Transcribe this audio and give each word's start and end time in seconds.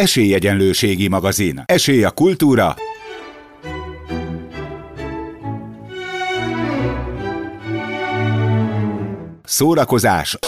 Esélyegyenlőségi 0.00 1.08
magazin. 1.08 1.62
Esély 1.66 2.04
a 2.04 2.10
kultúra. 2.10 2.74
Szórakozás. 9.44 10.38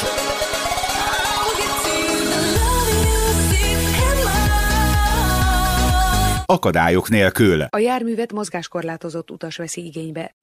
Akadályok 6.47 7.09
nélkül. 7.09 7.63
A 7.63 7.79
járművet 7.79 8.33
mozgáskorlátozott 8.33 9.31
utas 9.31 9.57
veszi 9.57 9.85
igénybe. 9.85 10.35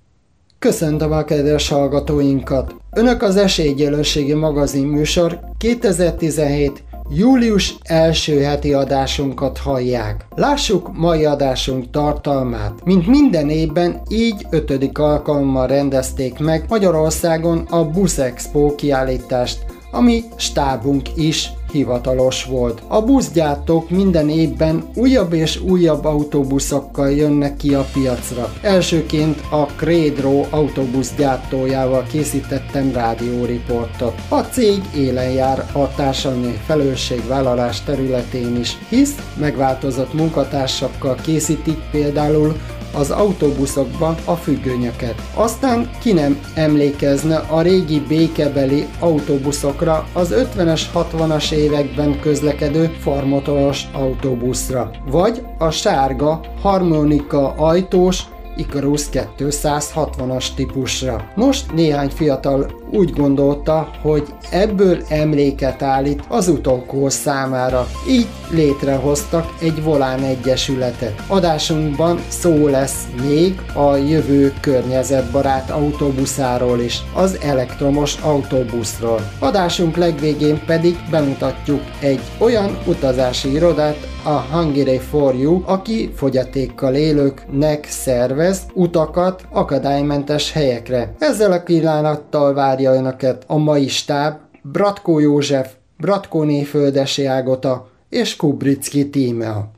Köszöntöm 0.60 1.12
a 1.12 1.24
kedves 1.24 1.70
hallgatóinkat! 1.70 2.76
Önök 2.92 3.22
az 3.22 3.36
Esélyegyelőségi 3.36 4.34
magazin 4.34 4.88
műsor 4.88 5.40
2017 5.58 6.84
július 7.10 7.76
első 7.84 8.42
heti 8.42 8.74
adásunkat 8.74 9.58
hallják. 9.58 10.26
Lássuk 10.36 10.98
mai 10.98 11.26
adásunk 11.26 11.92
tartalmát. 11.92 12.74
Mint 12.84 13.08
minden 13.08 13.50
évben, 13.50 14.02
így 14.10 14.48
ötödik 14.50 14.98
alkalommal 14.98 15.68
rendezték 15.68 16.40
meg 16.40 16.66
Magyarországon 16.70 17.68
a 17.70 17.86
Busz 17.86 18.18
Expo 18.18 18.76
kiállítást, 18.76 19.66
ami 19.92 20.24
stábunk 20.38 21.18
is 21.18 21.52
hivatalos 21.72 22.46
volt. 22.46 22.82
A 22.88 23.02
buszgyártók 23.02 23.90
minden 23.90 24.30
évben 24.30 24.84
újabb 24.96 25.34
és 25.34 25.62
újabb 25.62 26.06
autóbuszokkal 26.06 27.12
jönnek 27.12 27.58
ki 27.58 27.74
a 27.74 27.86
piacra. 27.94 28.54
Elsőként 28.62 29.42
a 29.52 29.66
Credro 29.66 30.44
autóbuszgyártójával 30.50 32.06
készítettem 32.12 32.92
rádióriportot. 32.94 34.22
A 34.30 34.40
cég 34.40 34.82
élen 34.96 35.32
jár 35.32 35.66
a 35.74 35.96
társadalmi 35.96 36.60
felelősségvállalás 36.66 37.84
területén 37.84 38.58
is, 38.60 38.78
hisz 38.90 39.16
megváltozott 39.40 40.14
munkatársakkal 40.14 41.16
készítik 41.16 41.78
például 41.92 42.56
az 42.94 43.12
autóbuszokba 43.12 44.16
a 44.26 44.34
függönyöket. 44.34 45.16
Aztán 45.36 45.90
ki 46.00 46.14
nem 46.14 46.40
emlékezne 46.56 47.36
a 47.36 47.62
régi 47.62 48.02
békebeli 48.08 48.88
autóbuszokra, 49.00 50.08
az 50.14 50.34
50-es, 50.56 50.82
60-as 50.94 51.52
években 51.52 52.20
közlekedő 52.20 52.96
farmotoros 53.00 53.84
autóbuszra, 53.94 54.92
vagy 55.12 55.42
a 55.58 55.70
sárga 55.70 56.40
harmonika 56.62 57.54
ajtós 57.58 58.24
Icarus 58.60 59.06
260-as 59.38 60.46
típusra. 60.56 61.32
Most 61.36 61.72
néhány 61.74 62.10
fiatal 62.10 62.79
úgy 62.92 63.12
gondolta, 63.12 63.90
hogy 64.02 64.24
ebből 64.52 64.98
emléket 65.10 65.82
állít 65.82 66.24
az 66.28 66.48
utókor 66.48 67.12
számára. 67.12 67.88
Így 68.10 68.28
létrehoztak 68.52 69.54
egy 69.62 69.84
volán 69.84 70.24
egyesületet. 70.24 71.24
Adásunkban 71.28 72.20
szó 72.28 72.68
lesz 72.68 73.08
még 73.28 73.62
a 73.74 73.96
jövő 73.96 74.54
környezetbarát 74.62 75.70
autóbuszáról 75.70 76.80
is, 76.80 77.02
az 77.14 77.38
elektromos 77.42 78.18
autóbuszról. 78.22 79.20
Adásunk 79.40 79.96
legvégén 79.96 80.62
pedig 80.66 80.96
bemutatjuk 81.12 81.82
egy 82.00 82.22
olyan 82.40 82.78
utazási 82.88 83.52
irodát, 83.52 84.08
a 84.24 84.46
Hungary 84.52 84.98
for 84.98 85.36
You, 85.36 85.62
aki 85.66 86.12
fogyatékkal 86.16 86.96
élőknek 86.96 87.86
szervez 87.90 88.62
utakat 88.74 89.42
akadálymentes 89.50 90.52
helyekre. 90.52 91.14
Ezzel 91.20 91.52
a 91.52 91.64
kínálattal 91.64 92.54
várja 92.80 93.00
önöket 93.00 93.44
a 93.48 93.58
mai 93.58 93.88
stáb 93.88 94.38
Bratkó 94.62 95.20
József, 95.20 95.68
Bratkó 95.98 96.44
Néföldesi 96.44 97.26
Ágota 97.26 97.90
és 98.10 98.36
Kubricki 98.36 99.10
Tímea. 99.10 99.72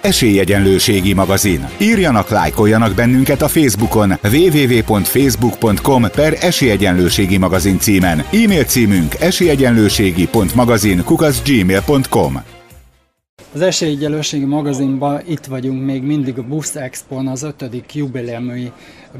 Esélyegyenlőségi 0.00 1.12
magazin. 1.12 1.68
Írjanak, 1.78 2.28
lájkoljanak 2.28 2.94
bennünket 2.94 3.42
a 3.42 3.48
Facebookon 3.48 4.18
www.facebook.com 4.22 6.04
per 6.14 6.36
Esélyegyenlőségi 6.40 7.38
magazin 7.38 7.78
címen. 7.78 8.18
E-mail 8.18 8.64
címünk 8.64 9.14
esélyegyenlőségi.magazin 9.20 11.04
kukaszgmail.com 11.04 12.42
az 13.54 13.60
Esélyegyelőségi 13.60 14.44
magazinban 14.44 15.20
itt 15.26 15.44
vagyunk 15.44 15.84
még 15.84 16.02
mindig 16.02 16.38
a 16.38 16.42
Busz 16.42 16.76
Expon, 16.76 17.26
az 17.26 17.42
ötödik 17.42 17.94
jubileumi 17.94 18.72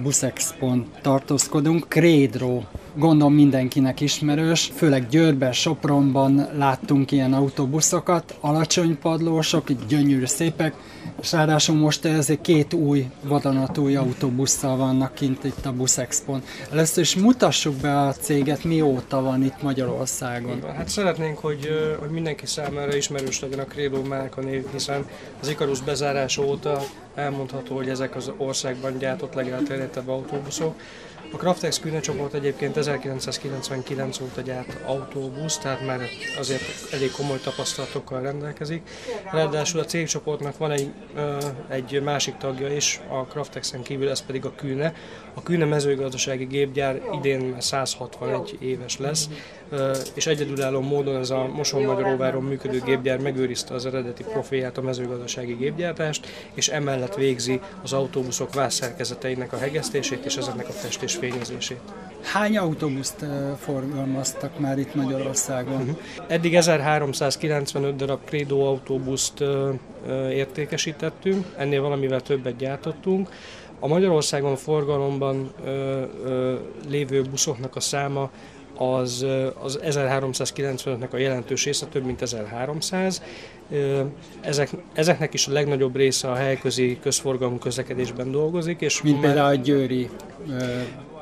Busz 0.02 0.22
Expon 0.22 0.86
tartózkodunk. 1.02 1.88
Krédro, 1.88 2.62
gondolom 2.94 3.34
mindenkinek 3.34 4.00
ismerős, 4.00 4.70
főleg 4.74 5.08
Győrben, 5.08 5.52
Sopronban 5.52 6.48
láttunk 6.56 7.10
ilyen 7.10 7.32
autóbuszokat, 7.32 8.36
alacsony 8.40 8.98
padlósok, 8.98 9.72
gyönyörű 9.88 10.24
szépek, 10.24 10.74
és 11.20 11.32
ráadásul 11.32 11.76
most 11.76 12.04
ezért 12.04 12.40
két 12.40 12.74
új 12.74 13.06
vadonatúj 13.22 13.96
autóbusszal 13.96 14.76
vannak 14.76 15.14
kint 15.14 15.44
itt 15.44 15.66
a 15.66 15.72
Busz 15.72 15.98
Expon. 15.98 16.42
Először 16.70 17.02
is 17.02 17.16
mutassuk 17.16 17.74
be 17.74 18.00
a 18.00 18.12
céget, 18.12 18.64
mióta 18.64 19.22
van 19.22 19.44
itt 19.44 19.62
Magyarországon. 19.62 20.62
Hát 20.76 20.88
szeretnénk, 20.88 21.38
hogy, 21.38 21.68
hogy 21.98 22.10
mindenki 22.10 22.46
számára 22.46 22.96
ismerős 22.96 23.40
legyen 23.40 23.58
a 23.58 23.64
Credo 23.64 24.02
márka 24.02 24.40
név, 24.40 24.64
hiszen 24.72 25.04
az 25.40 25.48
Icarus 25.48 25.80
bezárása 25.80 26.42
óta 26.42 26.82
elmondható, 27.14 27.76
hogy 27.76 27.88
ezek 27.88 28.16
az 28.16 28.32
országban 28.36 28.98
gyártott 28.98 29.34
legelterjedtebb 29.34 30.08
autóbuszok. 30.08 30.74
A 31.32 31.36
Craftex 31.36 31.78
Kühne 31.78 32.00
csoport 32.00 32.34
egyébként 32.34 32.76
1999 32.76 34.20
óta 34.20 34.40
gyárt 34.40 34.76
autóbusz, 34.84 35.58
tehát 35.58 35.86
már 35.86 36.00
azért 36.38 36.62
elég 36.92 37.10
komoly 37.10 37.40
tapasztalatokkal 37.40 38.20
rendelkezik. 38.20 38.88
Ráadásul 39.32 39.80
a 39.80 39.84
cégcsoportnak 39.84 40.58
van 40.58 40.70
egy, 40.70 40.92
egy 41.68 42.02
másik 42.02 42.36
tagja 42.36 42.74
is, 42.74 43.00
a 43.08 43.24
Craftexen 43.24 43.82
kívül, 43.82 44.08
ez 44.08 44.26
pedig 44.26 44.44
a 44.44 44.54
Kühne. 44.54 44.94
A 45.34 45.42
Kühne 45.42 45.64
mezőgazdasági 45.64 46.44
gépgyár 46.44 47.00
idén 47.12 47.54
161 47.58 48.56
éves 48.60 48.98
lesz, 48.98 49.28
és 50.14 50.26
egyedülálló 50.26 50.80
módon 50.80 51.16
ez 51.16 51.30
a 51.30 51.46
Moson-Magyaróváron 51.46 52.42
működő 52.42 52.80
gépgyár 52.80 53.18
megőrizte 53.18 53.74
az 53.74 53.86
eredeti 53.86 54.22
profilját, 54.22 54.78
a 54.78 54.82
mezőgazdasági 54.82 55.52
gépgyártást, 55.52 56.26
és 56.54 56.68
emellett 56.68 57.14
végzi 57.14 57.60
az 57.82 57.92
autóbuszok 57.92 58.54
vászszerkezeteinek 58.54 59.52
a 59.52 59.58
hegesztését 59.58 60.24
és 60.24 60.36
ezeknek 60.36 60.68
a 60.68 60.72
festés 60.72 61.09
fényezését. 61.14 61.80
Hány 62.22 62.58
autóbuszt 62.58 63.24
forgalmaztak 63.58 64.58
már 64.58 64.78
itt 64.78 64.94
Magyarországon? 64.94 65.80
Uh-huh. 65.80 65.96
Eddig 66.26 66.54
1395 66.54 67.96
darab 67.96 68.20
Credo 68.24 68.60
autóbuszt 68.66 69.44
értékesítettünk, 70.30 71.46
ennél 71.56 71.82
valamivel 71.82 72.20
többet 72.20 72.56
gyártottunk. 72.56 73.28
A 73.80 73.86
Magyarországon 73.86 74.56
forgalomban 74.56 75.52
lévő 76.88 77.22
buszoknak 77.22 77.76
a 77.76 77.80
száma 77.80 78.30
az, 78.80 79.26
az 79.62 79.78
1395-nek 79.82 81.10
a 81.10 81.16
jelentős 81.16 81.64
része, 81.64 81.86
több 81.86 82.04
mint 82.04 82.22
1300. 82.22 83.22
Ezek, 84.40 84.70
ezeknek 84.92 85.34
is 85.34 85.46
a 85.46 85.52
legnagyobb 85.52 85.96
része 85.96 86.30
a 86.30 86.34
helyközi 86.34 86.98
közforgalmú 87.02 87.58
közlekedésben 87.58 88.30
dolgozik. 88.30 88.80
És 88.80 89.02
mint 89.02 89.20
például 89.20 89.48
a 89.48 89.54
Győri 89.54 90.08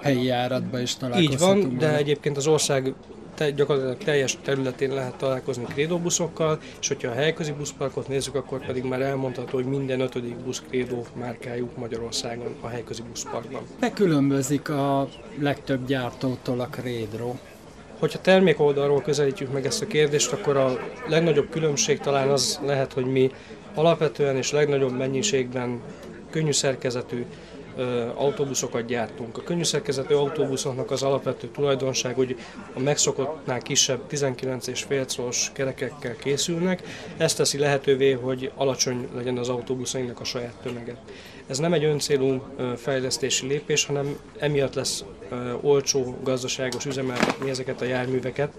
helyi 0.03 0.25
járatban 0.25 0.81
is 0.81 0.97
találkozhatunk. 0.97 1.57
Így 1.57 1.69
van, 1.69 1.79
de 1.79 1.97
egyébként 1.97 2.37
az 2.37 2.47
ország 2.47 2.95
te, 3.39 3.51
gyakorlatilag 3.51 3.97
teljes 3.99 4.39
területén 4.43 4.95
lehet 4.95 5.15
találkozni 5.15 5.65
krédóbuszokkal, 5.65 6.59
és 6.81 6.89
hogyha 6.89 7.11
a 7.11 7.15
helyközi 7.15 7.53
buszparkot 7.53 8.09
nézzük, 8.09 8.35
akkor 8.35 8.67
pedig 8.67 8.85
már 8.85 9.01
elmondható, 9.01 9.57
hogy 9.57 9.65
minden 9.65 10.01
ötödik 10.01 10.37
busz 10.37 10.63
krédó 10.69 11.07
márkájú 11.13 11.71
Magyarországon 11.77 12.57
a 12.61 12.69
helyközi 12.69 13.03
buszparkban. 13.09 13.63
Megkülönbözik 13.81 14.69
a 14.69 15.09
legtöbb 15.39 15.87
gyártótól 15.87 16.61
a 16.61 16.67
krédró? 16.67 17.39
Hogyha 17.99 18.21
termék 18.21 18.61
oldalról 18.61 19.03
közelítjük 19.03 19.53
meg 19.53 19.67
ezt 19.67 19.83
a 19.83 19.87
kérdést, 19.87 20.33
akkor 20.33 20.57
a 20.57 20.79
legnagyobb 21.09 21.51
különbség 21.51 21.99
talán 21.99 22.29
az 22.29 22.61
lehet, 22.65 22.93
hogy 22.93 23.05
mi 23.07 23.31
alapvetően 23.75 24.37
és 24.37 24.53
legnagyobb 24.53 24.97
mennyiségben 24.97 25.81
könnyű 26.31 26.53
szerkezetű, 26.53 27.25
autóbuszokat 28.15 28.87
gyártunk. 28.87 29.39
A 29.39 29.43
könnyű 29.43 29.63
szerkezetű 29.63 30.15
autóbuszoknak 30.15 30.91
az 30.91 31.03
alapvető 31.03 31.49
tulajdonság, 31.49 32.15
hogy 32.15 32.37
a 32.75 32.81
megszokottnál 32.81 33.63
kisebb 33.63 34.01
19,5 34.11 35.09
szoros 35.09 35.51
kerekekkel 35.55 36.17
készülnek. 36.17 36.83
Ez 37.17 37.35
teszi 37.35 37.59
lehetővé, 37.59 38.13
hogy 38.13 38.51
alacsony 38.55 39.09
legyen 39.15 39.39
az 39.39 39.49
autóbuszainknak 39.49 40.21
a 40.21 40.25
saját 40.25 40.55
tömege. 40.63 40.97
Ez 41.47 41.59
nem 41.59 41.73
egy 41.73 41.85
öncélú 41.85 42.43
fejlesztési 42.77 43.47
lépés, 43.47 43.85
hanem 43.85 44.19
emiatt 44.39 44.75
lesz 44.75 45.05
olcsó, 45.61 46.17
gazdaságos 46.23 46.87
üzemeltetni 46.87 47.51
ezeket 47.51 47.81
a 47.81 47.85
járműveket, 47.85 48.53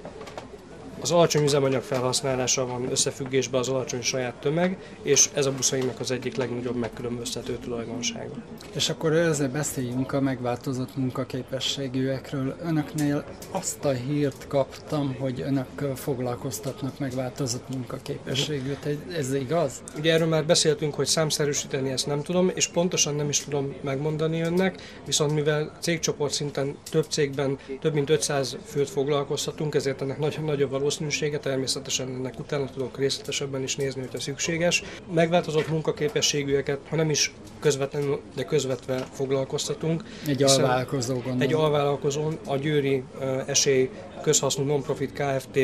Az 1.01 1.11
alacsony 1.11 1.43
üzemanyag 1.43 1.81
felhasználása 1.81 2.65
van 2.65 2.91
összefüggésben 2.91 3.59
az 3.59 3.69
alacsony 3.69 4.01
saját 4.01 4.33
tömeg, 4.33 4.77
és 5.01 5.29
ez 5.33 5.45
a 5.45 5.51
buszainknak 5.51 5.99
az 5.99 6.11
egyik 6.11 6.35
legnagyobb 6.35 6.75
megkülönböztető 6.75 7.57
tulajdonsága. 7.57 8.33
És 8.73 8.89
akkor 8.89 9.13
ezzel 9.13 9.49
beszéljünk 9.49 10.13
a 10.13 10.21
megváltozott 10.21 10.95
munkaképességűekről. 10.95 12.55
Önöknél 12.63 13.23
azt 13.51 13.85
a 13.85 13.91
hírt 13.91 14.47
kaptam, 14.47 15.15
hogy 15.19 15.41
önök 15.41 15.95
foglalkoztatnak 15.95 16.99
megváltozott 16.99 17.69
munkaképességűt. 17.69 18.87
Ez 19.17 19.33
igaz? 19.33 19.83
Ugye 19.97 20.13
erről 20.13 20.27
már 20.27 20.45
beszéltünk, 20.45 20.93
hogy 20.93 21.07
számszerűsíteni 21.07 21.89
ezt 21.89 22.07
nem 22.07 22.21
tudom, 22.21 22.51
és 22.53 22.67
pontosan 22.67 23.15
nem 23.15 23.29
is 23.29 23.39
tudom 23.39 23.73
megmondani 23.81 24.41
önnek, 24.41 24.81
viszont 25.05 25.33
mivel 25.33 25.77
cégcsoport 25.79 26.33
szinten 26.33 26.77
több 26.91 27.05
cégben 27.09 27.57
több 27.79 27.93
mint 27.93 28.09
500 28.09 28.57
főt 28.65 28.89
foglalkoztatunk, 28.89 29.75
ezért 29.75 30.01
ennek 30.01 30.19
nagy, 30.19 30.39
nagyobb 30.45 30.73
valószínűsége, 30.89 31.39
természetesen 31.39 32.07
ennek 32.07 32.39
utána 32.39 32.65
tudok 32.69 32.97
részletesebben 32.97 33.63
is 33.63 33.75
nézni, 33.75 34.01
hogyha 34.01 34.19
szükséges. 34.19 34.83
Megváltozott 35.13 35.69
munkaképességűeket, 35.69 36.79
ha 36.89 36.95
nem 36.95 37.09
is 37.09 37.33
közvetlenül, 37.59 38.21
de 38.35 38.43
közvetve 38.43 39.07
foglalkoztatunk. 39.11 40.03
Egy 40.27 40.43
alvállalkozó 40.43 41.13
gondolom. 41.13 41.41
Egy 41.41 41.53
alvállalkozón 41.53 42.37
a 42.45 42.55
Győri 42.55 43.03
esély 43.45 43.89
közhasznú 44.21 44.63
non-profit 44.63 45.11
Kft. 45.13 45.59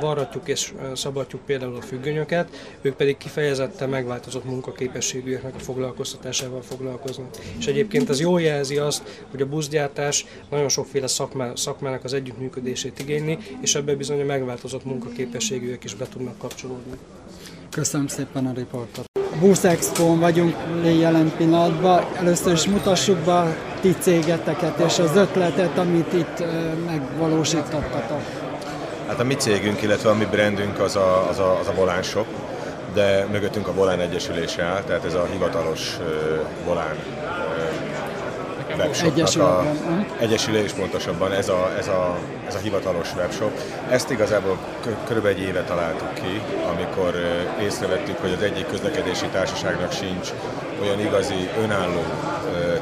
varratjuk 0.00 0.48
és 0.48 0.72
szabadjuk 0.94 1.44
például 1.44 1.76
a 1.76 1.80
függönyöket, 1.80 2.76
ők 2.80 2.94
pedig 2.94 3.16
kifejezetten 3.16 3.88
megváltozott 3.88 4.44
munkaképességűeknek 4.44 5.54
a 5.54 5.58
foglalkoztatásával 5.58 6.62
foglalkoznak. 6.62 7.36
És 7.58 7.66
egyébként 7.66 8.08
ez 8.08 8.20
jól 8.20 8.40
jelzi 8.40 8.76
azt, 8.76 9.24
hogy 9.30 9.42
a 9.42 9.46
buszgyártás 9.46 10.26
nagyon 10.50 10.68
sokféle 10.68 11.06
szakmá, 11.06 11.54
szakmának 11.54 12.04
az 12.04 12.12
együttműködését 12.12 12.98
igényli, 12.98 13.38
és 13.60 13.74
ebbe 13.74 13.94
bizony 13.94 14.20
a 14.20 14.24
megváltozott 14.24 14.84
munkaképességűek 14.84 15.84
is 15.84 15.94
be 15.94 16.08
tudnak 16.08 16.38
kapcsolódni. 16.38 16.98
Köszönöm 17.70 18.06
szépen 18.06 18.46
a 18.46 18.52
riportot. 18.52 19.07
Busz 19.40 19.64
Expo-n 19.64 20.18
vagyunk 20.18 20.56
jelen 20.82 21.32
pillanatban. 21.36 22.04
Először 22.18 22.52
is 22.52 22.66
mutassuk 22.66 23.18
be 23.18 23.32
a 23.32 23.54
ti 23.80 23.94
cégeteket 24.00 24.78
és 24.78 24.98
az 24.98 25.16
ötletet, 25.16 25.78
amit 25.78 26.12
itt 26.12 26.44
megvalósítottatok. 26.86 28.20
Hát 29.06 29.20
a 29.20 29.24
mi 29.24 29.34
cégünk, 29.34 29.82
illetve 29.82 30.10
a 30.10 30.14
mi 30.14 30.24
brandünk 30.24 30.80
az 30.80 30.96
a, 30.96 31.28
az 31.28 31.38
a, 31.38 31.58
az 31.60 31.68
a 31.68 31.72
Volán 31.74 32.02
Shop, 32.02 32.26
de 32.94 33.26
mögöttünk 33.30 33.68
a 33.68 33.72
Volán 33.72 34.00
Egyesülése 34.00 34.62
áll, 34.62 34.82
tehát 34.82 35.04
ez 35.04 35.14
a 35.14 35.26
hivatalos 35.32 35.98
Volán 36.64 36.96
webshopnak 38.78 39.36
a 39.36 39.64
egyesülés 40.18 40.72
pontosabban, 40.72 41.32
ez 41.32 41.48
a, 41.48 41.70
ez, 41.78 41.88
a, 41.88 42.18
ez 42.46 42.54
a 42.54 42.58
hivatalos 42.58 43.14
webshop. 43.16 43.60
Ezt 43.90 44.10
igazából 44.10 44.58
kb. 45.08 45.26
egy 45.26 45.40
éve 45.40 45.62
találtuk 45.62 46.14
ki, 46.14 46.40
amikor 46.72 47.14
észrevettük, 47.62 48.18
hogy 48.18 48.32
az 48.32 48.42
egyik 48.42 48.66
közlekedési 48.66 49.26
társaságnak 49.26 49.92
sincs 49.92 50.32
olyan 50.82 51.00
igazi 51.00 51.48
önálló 51.62 52.02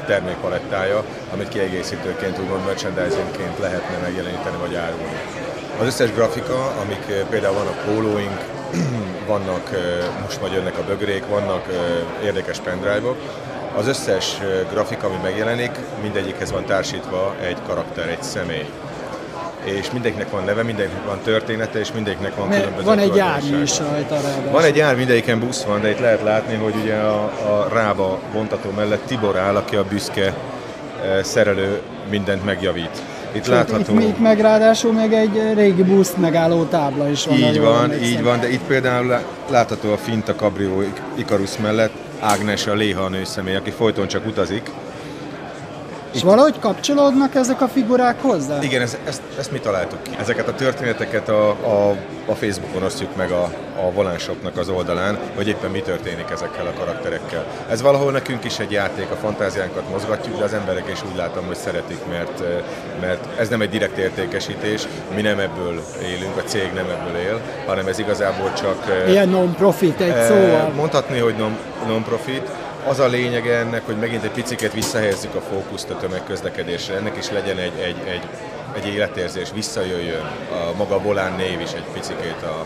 termékpalettája, 0.05 1.03
amit 1.33 1.47
kiegészítőként, 1.47 2.39
úgymond 2.39 2.65
merchandisingként 2.65 3.59
lehetne 3.59 3.97
megjeleníteni 3.97 4.57
vagy 4.59 4.75
árulni. 4.75 5.19
Az 5.79 5.85
összes 5.85 6.13
grafika, 6.13 6.71
amik 6.81 7.25
például 7.29 7.53
vannak 7.53 7.83
pólóink, 7.85 8.39
vannak, 9.33 9.69
most 10.23 10.41
majd 10.41 10.53
jönnek 10.53 10.77
a 10.77 10.83
bögrék, 10.83 11.25
vannak 11.25 11.65
érdekes 12.23 12.59
pendrive-ok, 12.59 13.17
az 13.75 13.87
összes 13.87 14.37
grafika, 14.71 15.07
ami 15.07 15.15
megjelenik, 15.23 15.71
mindegyikhez 16.01 16.51
van 16.51 16.65
társítva 16.65 17.35
egy 17.41 17.57
karakter, 17.67 18.09
egy 18.09 18.23
személy. 18.23 18.65
És 19.63 19.91
mindenkinek 19.91 20.31
van 20.31 20.43
neve, 20.43 20.63
mindenkinek 20.63 21.05
van 21.05 21.19
története, 21.23 21.79
és 21.79 21.91
mindenkinek 21.93 22.35
van 22.35 22.49
különböző 22.49 22.85
Van 22.85 22.99
egy 22.99 23.15
jármű 23.15 23.61
is 23.61 23.79
rajta 23.79 24.15
ráadásul. 24.15 24.51
Van 24.51 24.63
egy 24.63 24.75
jármű, 24.75 24.97
mindegyiken 24.97 25.39
busz 25.39 25.63
van, 25.63 25.81
de 25.81 25.89
itt 25.89 25.99
lehet 25.99 26.23
látni, 26.23 26.55
hogy 26.55 26.73
ugye 26.83 26.93
a, 26.93 27.23
a 27.23 27.67
Rába 27.73 28.19
vontató 28.33 28.69
mellett 28.75 29.05
Tibor 29.05 29.37
áll, 29.37 29.55
aki 29.55 29.75
a 29.75 29.83
büszke 29.83 30.33
szerelő 31.21 31.81
mindent 32.09 32.45
megjavít. 32.45 33.01
Itt 33.31 33.43
Sőt, 33.43 33.53
látható... 33.53 33.93
Itt, 33.93 34.07
itt 34.07 34.19
meg 34.19 34.39
ráadásul 34.39 34.93
még 34.93 35.13
egy 35.13 35.41
régi 35.55 35.83
busz 35.83 36.13
megálló 36.17 36.63
tábla 36.63 37.09
is 37.09 37.25
van. 37.25 37.37
Így 37.37 37.59
van, 37.59 37.93
így 37.93 38.23
van, 38.23 38.39
de 38.39 38.49
itt 38.49 38.63
például 38.67 39.19
látható 39.49 39.91
a 39.91 39.97
Finta 39.97 40.35
Cabrio 40.35 40.81
Icarus 41.15 41.57
mellett, 41.57 41.93
Ágnes 42.19 42.67
a 42.67 42.73
Léha 42.73 43.09
nőszemély, 43.09 43.55
aki 43.55 43.69
folyton 43.69 44.07
csak 44.07 44.25
utazik. 44.25 44.71
És 46.13 46.23
valahogy 46.23 46.59
kapcsolódnak 46.59 47.35
ezek 47.35 47.61
a 47.61 47.67
figurák 47.67 48.21
hozzá? 48.21 48.61
Igen, 48.63 48.81
ez, 48.81 48.97
ezt, 49.05 49.21
ezt 49.37 49.51
mi 49.51 49.59
találtuk 49.59 50.03
ki. 50.03 50.11
Ezeket 50.19 50.47
a 50.47 50.53
történeteket 50.53 51.29
a, 51.29 51.49
a, 51.49 51.95
a 52.25 52.35
Facebookon 52.35 52.83
osztjuk 52.83 53.15
meg 53.15 53.31
a, 53.31 53.51
a 53.77 53.91
Volánsoknak 53.91 54.57
az 54.57 54.69
oldalán, 54.69 55.17
hogy 55.35 55.47
éppen 55.47 55.71
mi 55.71 55.81
történik 55.81 56.29
ezekkel 56.29 56.65
a 56.65 56.79
karakterekkel. 56.79 57.45
Ez 57.69 57.81
valahol 57.81 58.11
nekünk 58.11 58.43
is 58.43 58.59
egy 58.59 58.71
játék, 58.71 59.11
a 59.11 59.15
fantáziánkat 59.15 59.89
mozgatjuk, 59.89 60.37
de 60.37 60.43
az 60.43 60.53
emberek 60.53 60.89
is 60.91 61.03
úgy 61.11 61.15
látom, 61.15 61.45
hogy 61.45 61.55
szeretik, 61.55 61.99
mert, 62.09 62.43
mert 63.01 63.39
ez 63.39 63.49
nem 63.49 63.61
egy 63.61 63.69
direkt 63.69 63.97
értékesítés, 63.97 64.87
mi 65.15 65.21
nem 65.21 65.39
ebből 65.39 65.83
élünk, 66.03 66.37
a 66.37 66.43
cég 66.43 66.71
nem 66.73 66.89
ebből 66.89 67.21
él, 67.21 67.41
hanem 67.65 67.87
ez 67.87 67.99
igazából 67.99 68.53
csak... 68.53 69.05
Ilyen 69.07 69.29
non-profit 69.29 70.01
egy 70.01 70.23
szóval. 70.23 70.69
Mondhatni, 70.75 71.19
hogy 71.19 71.35
non-profit, 71.87 72.49
az 72.87 72.99
a 72.99 73.07
lényege 73.07 73.57
ennek, 73.57 73.85
hogy 73.85 73.95
megint 73.95 74.23
egy 74.23 74.31
picit 74.31 74.73
visszahelyezzük 74.73 75.35
a 75.35 75.41
fókuszt 75.41 75.89
a 75.89 75.97
tömegközlekedésre, 75.97 76.95
ennek 76.95 77.17
is 77.17 77.31
legyen 77.31 77.57
egy, 77.57 77.79
egy, 77.79 77.97
egy, 78.07 78.21
egy 78.75 78.93
életérzés, 78.93 79.49
visszajöjjön 79.53 80.25
a 80.51 80.77
maga 80.77 80.99
Volán 80.99 81.35
név 81.35 81.61
is 81.61 81.71
egy 81.71 81.85
picit 81.93 82.41
a, 82.43 82.65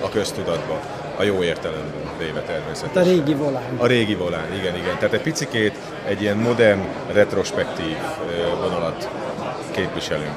a 0.00 0.08
köztudatba, 0.08 0.80
a 1.16 1.22
jó 1.22 1.42
értelemben 1.42 2.06
véve 2.18 2.40
természetesen. 2.40 3.02
A 3.02 3.06
régi 3.06 3.34
volán. 3.34 3.76
A 3.76 3.86
régi 3.86 4.14
volán, 4.14 4.54
igen, 4.60 4.74
igen. 4.74 4.98
Tehát 4.98 5.12
egy 5.12 5.20
picikét 5.20 5.74
egy 6.06 6.22
ilyen 6.22 6.36
modern, 6.36 6.80
retrospektív 7.12 7.96
vonalat 8.60 9.08
képviselünk. 9.70 10.34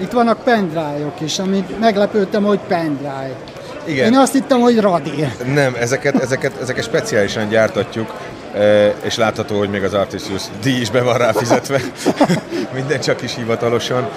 Itt 0.00 0.10
vannak 0.10 0.42
pendrive-ok 0.44 1.20
is, 1.20 1.38
amit 1.38 1.80
meglepődtem, 1.80 2.42
hogy 2.44 2.60
pendrive. 2.68 3.36
Igen. 3.84 4.12
Én 4.12 4.18
azt 4.18 4.32
hittem, 4.32 4.60
hogy 4.60 4.80
radír. 4.80 5.28
Nem, 5.54 5.74
ezeket, 5.78 6.20
ezeket, 6.20 6.60
ezeket 6.60 6.84
speciálisan 6.84 7.48
gyártatjuk, 7.48 8.12
és 9.02 9.16
látható, 9.16 9.58
hogy 9.58 9.70
még 9.70 9.82
az 9.82 9.94
Artisius 9.94 10.42
díj 10.62 10.80
is 10.80 10.90
be 10.90 11.02
van 11.02 11.18
rá 11.18 11.32
fizetve, 11.32 11.80
minden 12.74 13.00
csak 13.00 13.22
is 13.22 13.34
hivatalosan. 13.34 14.08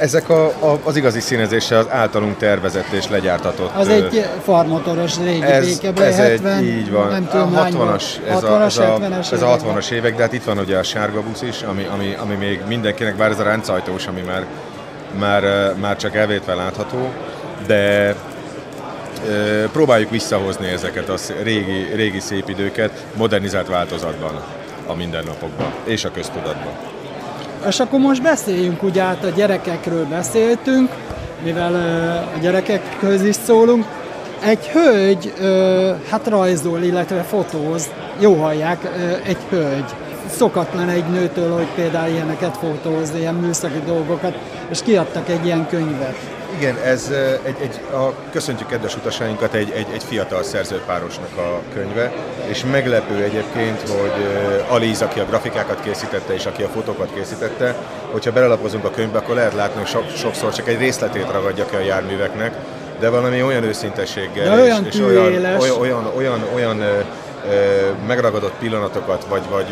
Ezek 0.00 0.28
a, 0.28 0.46
a, 0.46 0.78
az 0.84 0.96
igazi 0.96 1.20
színezése 1.20 1.78
az 1.78 1.86
általunk 1.88 2.36
tervezett 2.36 2.88
és 2.90 3.08
legyártatott. 3.08 3.74
Az 3.74 3.88
egy 3.88 4.26
farmotoros 4.42 5.18
régi 5.18 5.42
ez, 5.42 5.66
békebe, 5.66 6.04
ez 6.04 6.16
70, 6.16 6.56
egy, 6.56 6.64
így 6.66 6.90
van, 6.90 7.08
nem 7.08 7.28
tudom, 7.28 7.56
a 7.56 7.64
60-as, 7.64 8.04
ez, 8.26 8.32
60 8.32 8.60
a, 8.60 8.64
ez, 8.64 8.76
a, 8.78 8.98
ez 9.32 9.42
a 9.42 9.56
60-as 9.56 9.90
évek, 9.90 10.16
de 10.16 10.22
hát 10.22 10.32
itt 10.32 10.44
van 10.44 10.58
ugye 10.58 10.78
a 10.78 10.82
sárga 10.82 11.22
busz 11.22 11.42
is, 11.42 11.62
ami, 11.62 11.86
ami, 11.92 12.16
ami 12.18 12.34
még 12.34 12.60
mindenkinek, 12.66 13.16
bár 13.16 13.30
ez 13.30 13.38
a 13.38 13.42
ráncajtós, 13.42 14.06
ami 14.06 14.20
már, 14.20 14.46
már, 15.18 15.74
már 15.80 15.96
csak 15.96 16.16
elvétve 16.16 16.54
látható, 16.54 17.12
de 17.66 18.14
próbáljuk 19.72 20.10
visszahozni 20.10 20.68
ezeket 20.68 21.08
a 21.08 21.14
régi, 21.42 21.94
régi 21.94 22.20
szép 22.20 22.48
időket 22.48 23.04
modernizált 23.16 23.68
változatban 23.68 24.40
a 24.86 24.94
mindennapokban 24.94 25.72
és 25.84 26.04
a 26.04 26.10
köztudatban. 26.10 26.72
És 27.68 27.80
akkor 27.80 28.00
most 28.00 28.22
beszéljünk, 28.22 28.82
ugye 28.82 29.02
át 29.02 29.24
a 29.24 29.28
gyerekekről 29.28 30.06
beszéltünk, 30.06 30.90
mivel 31.44 31.74
a 32.36 32.38
gyerekekhez 32.38 33.22
is 33.22 33.36
szólunk. 33.44 33.84
Egy 34.44 34.66
hölgy 34.66 35.32
hát 36.10 36.28
rajzol, 36.28 36.82
illetve 36.82 37.22
fotóz, 37.22 37.90
jó 38.18 38.34
hallják, 38.34 38.90
egy 39.22 39.38
hölgy. 39.50 39.94
Szokatlan 40.30 40.88
egy 40.88 41.04
nőtől, 41.04 41.52
hogy 41.52 41.68
például 41.74 42.12
ilyeneket 42.12 42.56
fotóz, 42.56 43.12
ilyen 43.18 43.34
műszaki 43.34 43.82
dolgokat, 43.86 44.34
és 44.70 44.82
kiadtak 44.82 45.28
egy 45.28 45.44
ilyen 45.44 45.66
könyvet. 45.68 46.16
Igen, 46.60 46.76
ez 46.76 47.12
egy, 47.44 47.56
egy, 47.60 47.80
a, 47.92 48.12
köszöntjük 48.32 48.68
kedves 48.68 48.96
utasainkat, 48.96 49.54
egy, 49.54 49.70
egy, 49.70 49.86
egy 49.92 50.02
fiatal 50.04 50.42
szerzőpárosnak 50.42 51.36
a 51.36 51.60
könyve, 51.74 52.12
és 52.46 52.64
meglepő 52.70 53.22
egyébként, 53.22 53.80
hogy 53.80 54.26
Aliz, 54.68 55.02
aki 55.02 55.20
a 55.20 55.24
grafikákat 55.24 55.80
készítette, 55.82 56.34
és 56.34 56.46
aki 56.46 56.62
a 56.62 56.68
fotókat 56.68 57.14
készítette, 57.14 57.74
hogyha 58.10 58.32
belelapozunk 58.32 58.84
a 58.84 58.90
könyvbe, 58.90 59.18
akkor 59.18 59.34
lehet 59.34 59.54
látni, 59.54 59.80
hogy 59.80 59.88
so, 59.88 60.00
sokszor 60.16 60.52
csak 60.52 60.68
egy 60.68 60.78
részletét 60.78 61.30
ragadja 61.30 61.66
ki 61.66 61.74
a 61.76 61.80
járműveknek, 61.80 62.54
de 62.98 63.08
valami 63.08 63.42
olyan 63.42 63.64
őszintességgel, 63.64 64.56
de 64.56 64.62
olyan 64.62 64.86
és, 64.86 64.94
és 64.94 65.00
olyan, 65.00 65.24
olyan, 65.24 65.60
olyan, 65.76 66.06
olyan, 66.14 66.42
olyan 66.54 66.84
megragadott 68.06 68.54
pillanatokat, 68.58 69.24
vagy, 69.28 69.42
vagy 69.50 69.66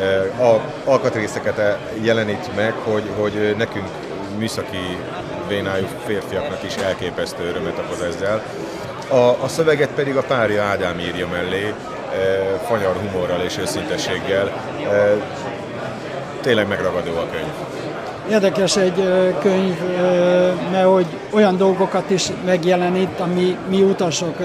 ö, 0.00 0.42
alkatrészeket 0.84 1.78
jelenít 2.02 2.56
meg, 2.56 2.72
hogy, 2.84 3.10
hogy 3.16 3.54
nekünk 3.58 3.88
műszaki 4.38 4.98
vénájú 5.48 5.86
férfiaknak 6.06 6.62
is 6.62 6.74
elképesztő 6.74 7.44
örömet 7.48 7.78
okoz 7.78 8.00
ezzel. 8.00 8.42
A, 9.08 9.44
a 9.44 9.48
szöveget 9.48 9.90
pedig 9.90 10.16
a 10.16 10.22
párja 10.22 10.62
Ádám 10.62 10.98
írja 10.98 11.28
mellé, 11.28 11.64
e, 11.64 11.74
fanyar 12.66 12.96
humorral 12.96 13.40
és 13.40 13.58
őszintességgel. 13.58 14.48
E, 14.90 15.16
tényleg 16.40 16.68
megragadó 16.68 17.16
a 17.16 17.26
könyv. 17.30 17.73
Érdekes 18.30 18.76
egy 18.76 19.08
könyv, 19.42 19.74
mert 20.70 20.86
hogy 20.86 21.06
olyan 21.30 21.56
dolgokat 21.56 22.10
is 22.10 22.26
megjelenít, 22.44 23.20
ami 23.20 23.56
mi 23.68 23.82
utasok 23.82 24.38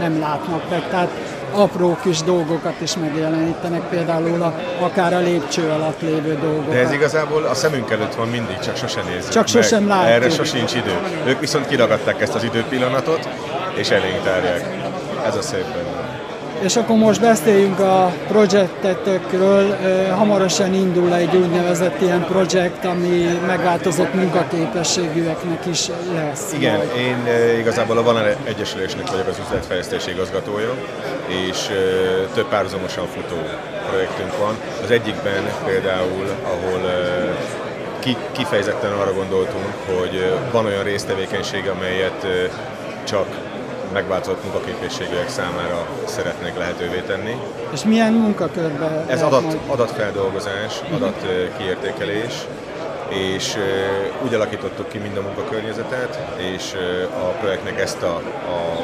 nem 0.00 0.20
látnak 0.20 0.70
meg. 0.70 0.88
Tehát 0.90 1.08
apró 1.52 1.96
kis 2.02 2.22
dolgokat 2.22 2.74
is 2.82 2.96
megjelenítenek, 2.96 3.80
például 3.80 4.42
a, 4.42 4.54
akár 4.80 5.14
a 5.14 5.18
lépcső 5.18 5.68
alatt 5.70 6.00
lévő 6.00 6.38
dolgokat. 6.42 6.70
De 6.70 6.78
ez 6.78 6.92
igazából 6.92 7.42
a 7.44 7.54
szemünk 7.54 7.90
előtt 7.90 8.14
van 8.14 8.28
mindig, 8.28 8.58
csak 8.58 8.76
sosem 8.76 9.04
nézzük 9.14 9.30
Csak 9.32 9.46
sosem 9.46 9.82
meg. 9.82 9.96
látjuk. 9.96 10.14
Erre 10.14 10.30
sosincs 10.30 10.74
idő. 10.74 10.92
Ők 11.26 11.40
viszont 11.40 11.66
kiragadták 11.66 12.20
ezt 12.20 12.34
az 12.34 12.44
időpillanatot, 12.44 13.28
és 13.74 13.90
elénk 13.90 14.22
tárják. 14.22 14.64
Ez 15.26 15.36
a 15.36 15.42
szép 15.42 15.64
benne. 15.64 15.99
És 16.60 16.76
akkor 16.76 16.96
most 16.96 17.20
beszéljünk 17.20 17.78
a 17.78 18.12
projektetekről. 18.28 19.76
Hamarosan 20.16 20.74
indul 20.74 21.14
egy 21.14 21.36
úgynevezett 21.36 22.00
ilyen 22.00 22.24
projekt, 22.24 22.84
ami 22.84 23.38
megváltozott 23.46 24.14
munkaképességűeknek 24.14 25.66
is 25.66 25.88
lesz. 26.14 26.52
Igen, 26.52 26.76
majd. 26.76 26.90
én 26.96 27.16
igazából 27.58 27.98
a 27.98 28.02
Valer 28.02 28.36
Egyesülésnek 28.44 29.10
vagyok 29.10 29.26
az 29.26 29.38
üzletfejlesztési 29.44 30.10
igazgatója, 30.10 30.74
és 31.26 31.58
több 32.34 32.48
párhuzamosan 32.48 33.06
futó 33.06 33.36
projektünk 33.90 34.38
van. 34.38 34.54
Az 34.84 34.90
egyikben 34.90 35.42
például, 35.64 36.26
ahol 36.42 36.80
ki, 37.98 38.16
kifejezetten 38.32 38.92
arra 38.92 39.12
gondoltunk, 39.12 39.74
hogy 39.86 40.34
van 40.52 40.66
olyan 40.66 40.82
résztevékenység, 40.82 41.68
amelyet 41.68 42.26
csak 43.04 43.26
megváltozott 43.92 44.42
munkaképességűek 44.42 45.28
számára 45.28 45.86
szeretnék 46.04 46.56
lehetővé 46.56 47.02
tenni. 47.06 47.36
És 47.72 47.84
milyen 47.84 48.12
munkakörben? 48.12 49.04
Ez 49.06 49.22
adat, 49.22 49.42
majd? 49.42 49.58
adatfeldolgozás, 49.66 50.80
adatkiértékelés, 50.94 52.34
és 53.08 53.56
úgy 54.24 54.34
alakítottuk 54.34 54.88
ki 54.88 54.98
mind 54.98 55.16
a 55.16 55.20
munkakörnyezetet, 55.20 56.18
és 56.36 56.74
a 57.14 57.26
projektnek 57.40 57.80
ezt 57.80 58.02
a, 58.02 58.14
a 58.54 58.80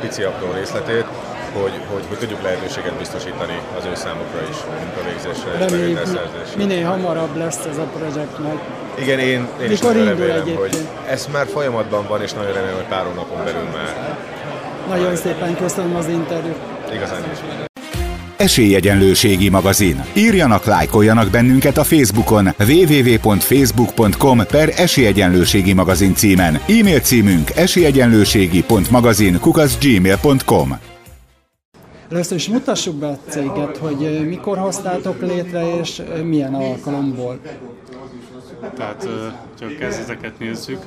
pici 0.00 0.22
apró 0.22 0.52
részletét, 0.52 1.04
hogy, 1.52 1.72
hogy, 1.92 2.04
hogy 2.08 2.18
tudjuk 2.18 2.42
lehetőséget 2.42 2.94
biztosítani 2.94 3.58
az 3.78 3.84
ő 3.84 3.94
számukra 3.94 4.40
is 4.50 4.56
munkavégzésre 4.84 5.52
és 5.52 5.70
bevételszerzésre. 5.70 6.56
minél 6.56 6.86
hamarabb 6.86 7.36
lesz 7.36 7.64
ez 7.70 7.78
a 7.78 7.86
projekt 7.96 8.38
majd. 8.38 8.58
Igen, 8.94 9.18
én, 9.18 9.48
én 9.62 9.70
is 9.70 9.80
nagyon 9.80 10.04
remélem, 10.04 10.40
egyébként? 10.40 10.58
hogy 10.58 10.86
ez 11.08 11.28
már 11.32 11.46
folyamatban 11.46 12.06
van, 12.06 12.22
és 12.22 12.32
nagyon 12.32 12.52
remélem, 12.52 12.74
hogy 12.74 12.88
pár 12.88 13.04
hónapon 13.04 13.44
belül 13.44 13.68
már 13.74 14.18
Nagyon 14.90 15.16
szépen 15.16 15.56
köszönöm 15.56 15.96
az 15.96 16.08
interjút. 16.08 16.56
igazán 16.94 17.22
is. 17.32 17.38
Esélyegyenlőségi 18.36 19.48
magazin. 19.48 20.04
Írjanak, 20.14 20.64
lájkoljanak 20.64 21.30
bennünket 21.30 21.76
a 21.76 21.84
Facebookon 21.84 22.48
www.facebook.com 22.58 24.38
per 24.46 24.72
esélyegyenlőségi 24.76 25.72
magazin 25.72 26.14
címen. 26.14 26.54
E-mail 26.54 27.00
címünk 27.00 27.50
esélyegyenlőségi.magazin 27.50 29.40
kukaszgmail.com 29.40 30.78
Először 32.10 32.36
is 32.36 32.48
mutassuk 32.48 32.94
be 32.94 33.06
a 33.06 33.18
céget, 33.28 33.76
hogy 33.76 34.26
mikor 34.28 34.58
hoztátok 34.58 35.20
létre 35.20 35.78
és 35.80 36.02
milyen 36.24 36.54
alkalomból. 36.54 37.40
Tehát, 38.76 39.08
ha 39.60 39.66
a 39.66 39.78
kezdeteket 39.78 40.38
nézzük, 40.38 40.78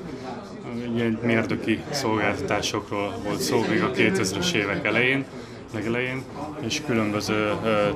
egy 0.98 1.18
mérdöki 1.22 1.84
szolgáltatásokról 1.90 3.14
volt 3.24 3.40
szó 3.40 3.66
még 3.70 3.84
a 3.84 3.92
2000-es 3.92 4.54
évek 4.54 4.86
elején, 4.86 5.26
legelején, 5.74 6.24
és 6.62 6.82
különböző 6.86 7.54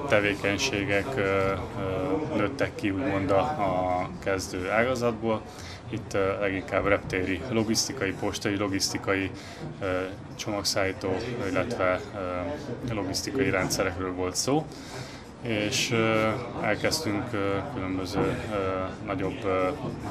tevékenységek 0.09 1.07
nőttek 2.35 2.75
ki 2.75 2.89
úgymond 2.89 3.31
a, 3.31 3.39
a 3.39 4.09
kezdő 4.23 4.69
ágazatból. 4.69 5.41
Itt 5.89 6.17
leginkább 6.39 6.85
reptéri 6.85 7.41
logisztikai, 7.49 8.13
postai 8.19 8.57
logisztikai 8.57 9.31
csomagszállító, 10.35 11.15
illetve 11.49 12.01
logisztikai 12.93 13.49
rendszerekről 13.49 14.13
volt 14.13 14.35
szó 14.35 14.65
és 15.41 15.95
elkezdtünk 16.61 17.23
különböző 17.73 18.37
nagyobb 19.05 19.47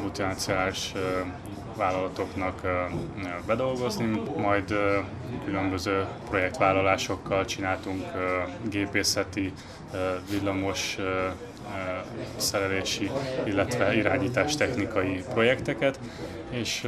multinacionális 0.01 0.93
vállalatoknak 1.77 2.61
bedolgozni, 3.47 4.23
majd 4.37 4.75
különböző 5.45 6.05
projektvállalásokkal 6.29 7.45
csináltunk 7.45 8.05
gépészeti, 8.71 9.53
villamos 10.31 10.99
szerelési, 12.37 13.11
illetve 13.45 13.97
irányítás 13.97 14.57
technikai 14.57 15.25
projekteket, 15.33 15.99
és 16.51 16.87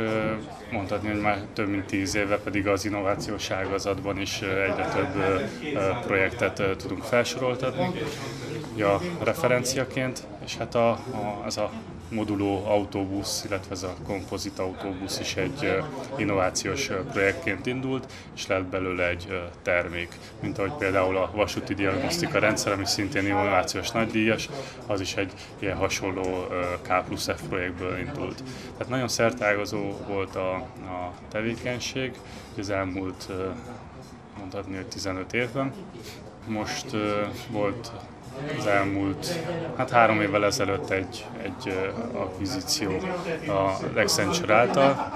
mondhatni, 0.71 1.09
hogy 1.09 1.21
már 1.21 1.38
több 1.52 1.68
mint 1.68 1.87
tíz 1.87 2.14
éve 2.14 2.38
pedig 2.38 2.66
az 2.66 2.85
innovációs 2.85 3.50
ágazatban 3.50 4.21
is 4.21 4.40
egyre 4.40 4.88
több 4.95 5.42
projektet 6.07 6.76
tudunk 6.76 7.02
felsoroltatni. 7.02 7.90
Ja, 8.76 9.00
referenciaként, 9.23 10.26
és 10.45 10.57
hát 10.57 10.75
a, 10.75 10.90
a, 10.90 11.42
ez 11.47 11.57
a 11.57 11.71
moduló 12.11 12.65
autóbusz, 12.67 13.45
illetve 13.47 13.75
ez 13.75 13.83
a 13.83 13.95
kompozit 14.07 14.59
autóbusz 14.59 15.21
is 15.21 15.37
egy 15.37 15.83
innovációs 16.17 16.91
projektként 17.12 17.67
indult, 17.67 18.12
és 18.35 18.47
lett 18.47 18.65
belőle 18.65 19.09
egy 19.09 19.41
termék, 19.62 20.19
mint 20.41 20.59
ahogy 20.59 20.73
például 20.73 21.17
a 21.17 21.31
vasúti 21.35 21.75
diagnosztika 21.75 22.38
rendszer, 22.38 22.73
ami 22.73 22.87
szintén 22.87 23.27
innovációs 23.27 23.91
nagydíjas, 23.91 24.49
az 24.87 25.00
is 25.00 25.15
egy 25.15 25.33
ilyen 25.59 25.77
hasonló 25.77 26.47
K 26.83 27.05
plusz 27.07 27.29
F 27.29 27.43
projektből 27.49 27.99
indult. 27.99 28.43
Tehát 28.73 28.88
nagyon 28.88 29.09
szertágazó 29.09 29.93
volt 30.07 30.37
a, 30.37 30.55
a 30.55 31.12
tevékenység 31.31 32.12
az 32.59 32.71
elmúlt 32.71 33.29
mondhatni, 34.38 34.77
hogy 34.77 34.87
15 34.87 35.33
évben. 35.33 35.73
Most 36.47 36.87
volt 37.50 37.93
az 38.59 38.66
elmúlt, 38.66 39.40
hát 39.76 39.90
három 39.90 40.21
évvel 40.21 40.45
ezelőtt 40.45 40.90
egy, 40.90 41.26
egy 41.42 41.90
akvizíció 42.12 42.90
a 43.47 43.99
Accenture 43.99 44.54
által, 44.54 45.12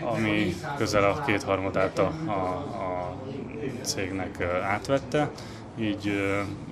ami 0.00 0.54
közel 0.76 1.04
a 1.04 1.22
kétharmadát 1.26 1.98
a, 1.98 2.12
a, 2.26 2.30
a 2.30 3.16
cégnek 3.82 4.42
átvette. 4.62 5.30
Így 5.78 6.12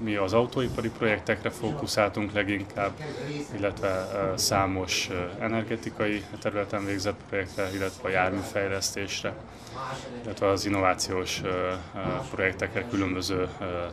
mi 0.03 0.15
az 0.15 0.33
autóipari 0.33 0.91
projektekre 0.99 1.51
fókuszáltunk 1.51 2.33
leginkább, 2.33 2.91
illetve 3.57 4.09
számos 4.37 5.11
energetikai 5.41 6.23
területen 6.41 6.85
végzett 6.85 7.21
projektre, 7.29 7.69
illetve 7.75 8.09
a 8.09 8.13
járműfejlesztésre, 8.13 9.35
illetve 10.25 10.49
az 10.49 10.67
innovációs 10.67 11.43
projektekre 12.31 12.87
különböző 12.91 13.49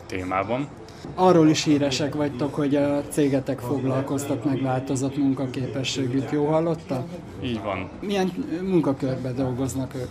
témában. 0.06 0.68
Arról 1.16 1.50
is 1.50 1.64
híresek 1.64 2.16
vagytok, 2.16 2.56
hogy 2.56 2.76
a 2.76 3.02
cégetek 3.04 3.60
foglalkoztat 3.60 4.44
megváltozott 4.46 5.18
munkaképességük. 5.18 6.32
Jó 6.32 6.46
hallotta? 6.46 7.06
Így 7.44 7.62
van. 7.62 7.90
Milyen 8.00 8.32
munkakörben 8.62 9.36
dolgoznak 9.36 9.96
ők? 9.96 10.10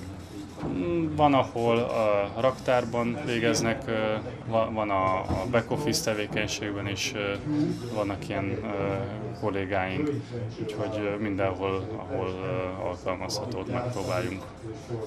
Van, 1.17 1.35
ahol 1.35 1.79
a 1.79 2.41
raktárban 2.41 3.19
végeznek, 3.27 3.83
van 4.73 4.91
a 4.91 5.25
back 5.51 5.71
office 5.71 6.05
tevékenységben 6.05 6.89
is, 6.89 7.13
vannak 7.95 8.29
ilyen 8.29 8.59
kollégáink, 9.41 10.11
úgyhogy 10.63 11.19
mindenhol, 11.21 11.89
ahol 11.97 12.29
alkalmazhatót 12.85 13.73
megpróbáljunk 13.73 14.43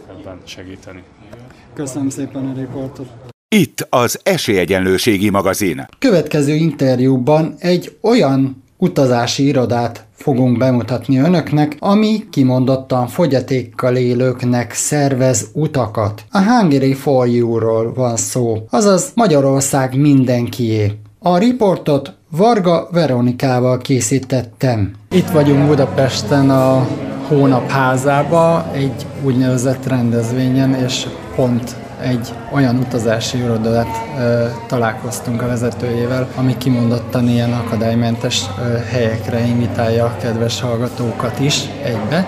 ebben 0.09 0.39
segíteni. 0.43 1.03
Köszönöm 1.73 2.09
szépen 2.09 2.47
a 2.47 2.53
riportot. 2.59 3.07
Itt 3.55 3.87
az 3.89 4.19
Esélyegyenlőségi 4.23 5.29
magazin. 5.29 5.85
Következő 5.99 6.53
interjúban 6.53 7.55
egy 7.59 7.97
olyan 8.01 8.63
utazási 8.81 9.45
irodát 9.47 10.05
fogunk 10.13 10.57
bemutatni 10.57 11.17
önöknek, 11.17 11.75
ami 11.79 12.23
kimondottan 12.29 13.07
fogyatékkal 13.07 13.95
élőknek 13.95 14.73
szervez 14.73 15.47
utakat. 15.53 16.23
A 16.31 16.41
Hungary 16.41 16.93
for 16.93 17.27
You-ról 17.27 17.93
van 17.93 18.15
szó, 18.15 18.57
azaz 18.69 19.11
Magyarország 19.15 19.97
mindenkié. 19.97 20.91
A 21.19 21.37
riportot 21.37 22.13
Varga 22.29 22.87
Veronikával 22.91 23.77
készítettem. 23.77 24.91
Itt 25.11 25.29
vagyunk 25.29 25.67
Budapesten 25.67 26.49
a 26.49 26.87
Hónap 27.27 27.69
házába, 27.69 28.65
egy 28.73 29.05
úgynevezett 29.23 29.87
rendezvényen, 29.87 30.73
és 30.73 31.07
pont 31.35 31.75
egy 32.01 32.33
olyan 32.51 32.77
utazási 32.77 33.37
irodát 33.37 33.87
találkoztunk 34.67 35.41
a 35.41 35.47
vezetőjével, 35.47 36.27
ami 36.35 36.57
kimondottan 36.57 37.27
ilyen 37.27 37.53
akadálymentes 37.53 38.41
helyekre 38.89 39.39
invitálja 39.39 40.05
a 40.05 40.17
kedves 40.21 40.61
hallgatókat 40.61 41.39
is 41.39 41.61
egybe, 41.83 42.27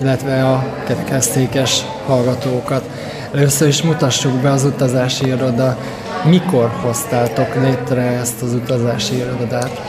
illetve 0.00 0.50
a 0.50 0.64
kerekesszékes 0.86 1.84
hallgatókat. 2.06 2.90
Először 3.34 3.68
is 3.68 3.82
mutassuk 3.82 4.32
be 4.32 4.50
az 4.50 4.64
utazási 4.64 5.26
iroda, 5.26 5.76
mikor 6.24 6.70
hoztátok 6.82 7.54
létre 7.54 8.02
ezt 8.02 8.42
az 8.42 8.52
utazási 8.52 9.16
irodát? 9.16 9.80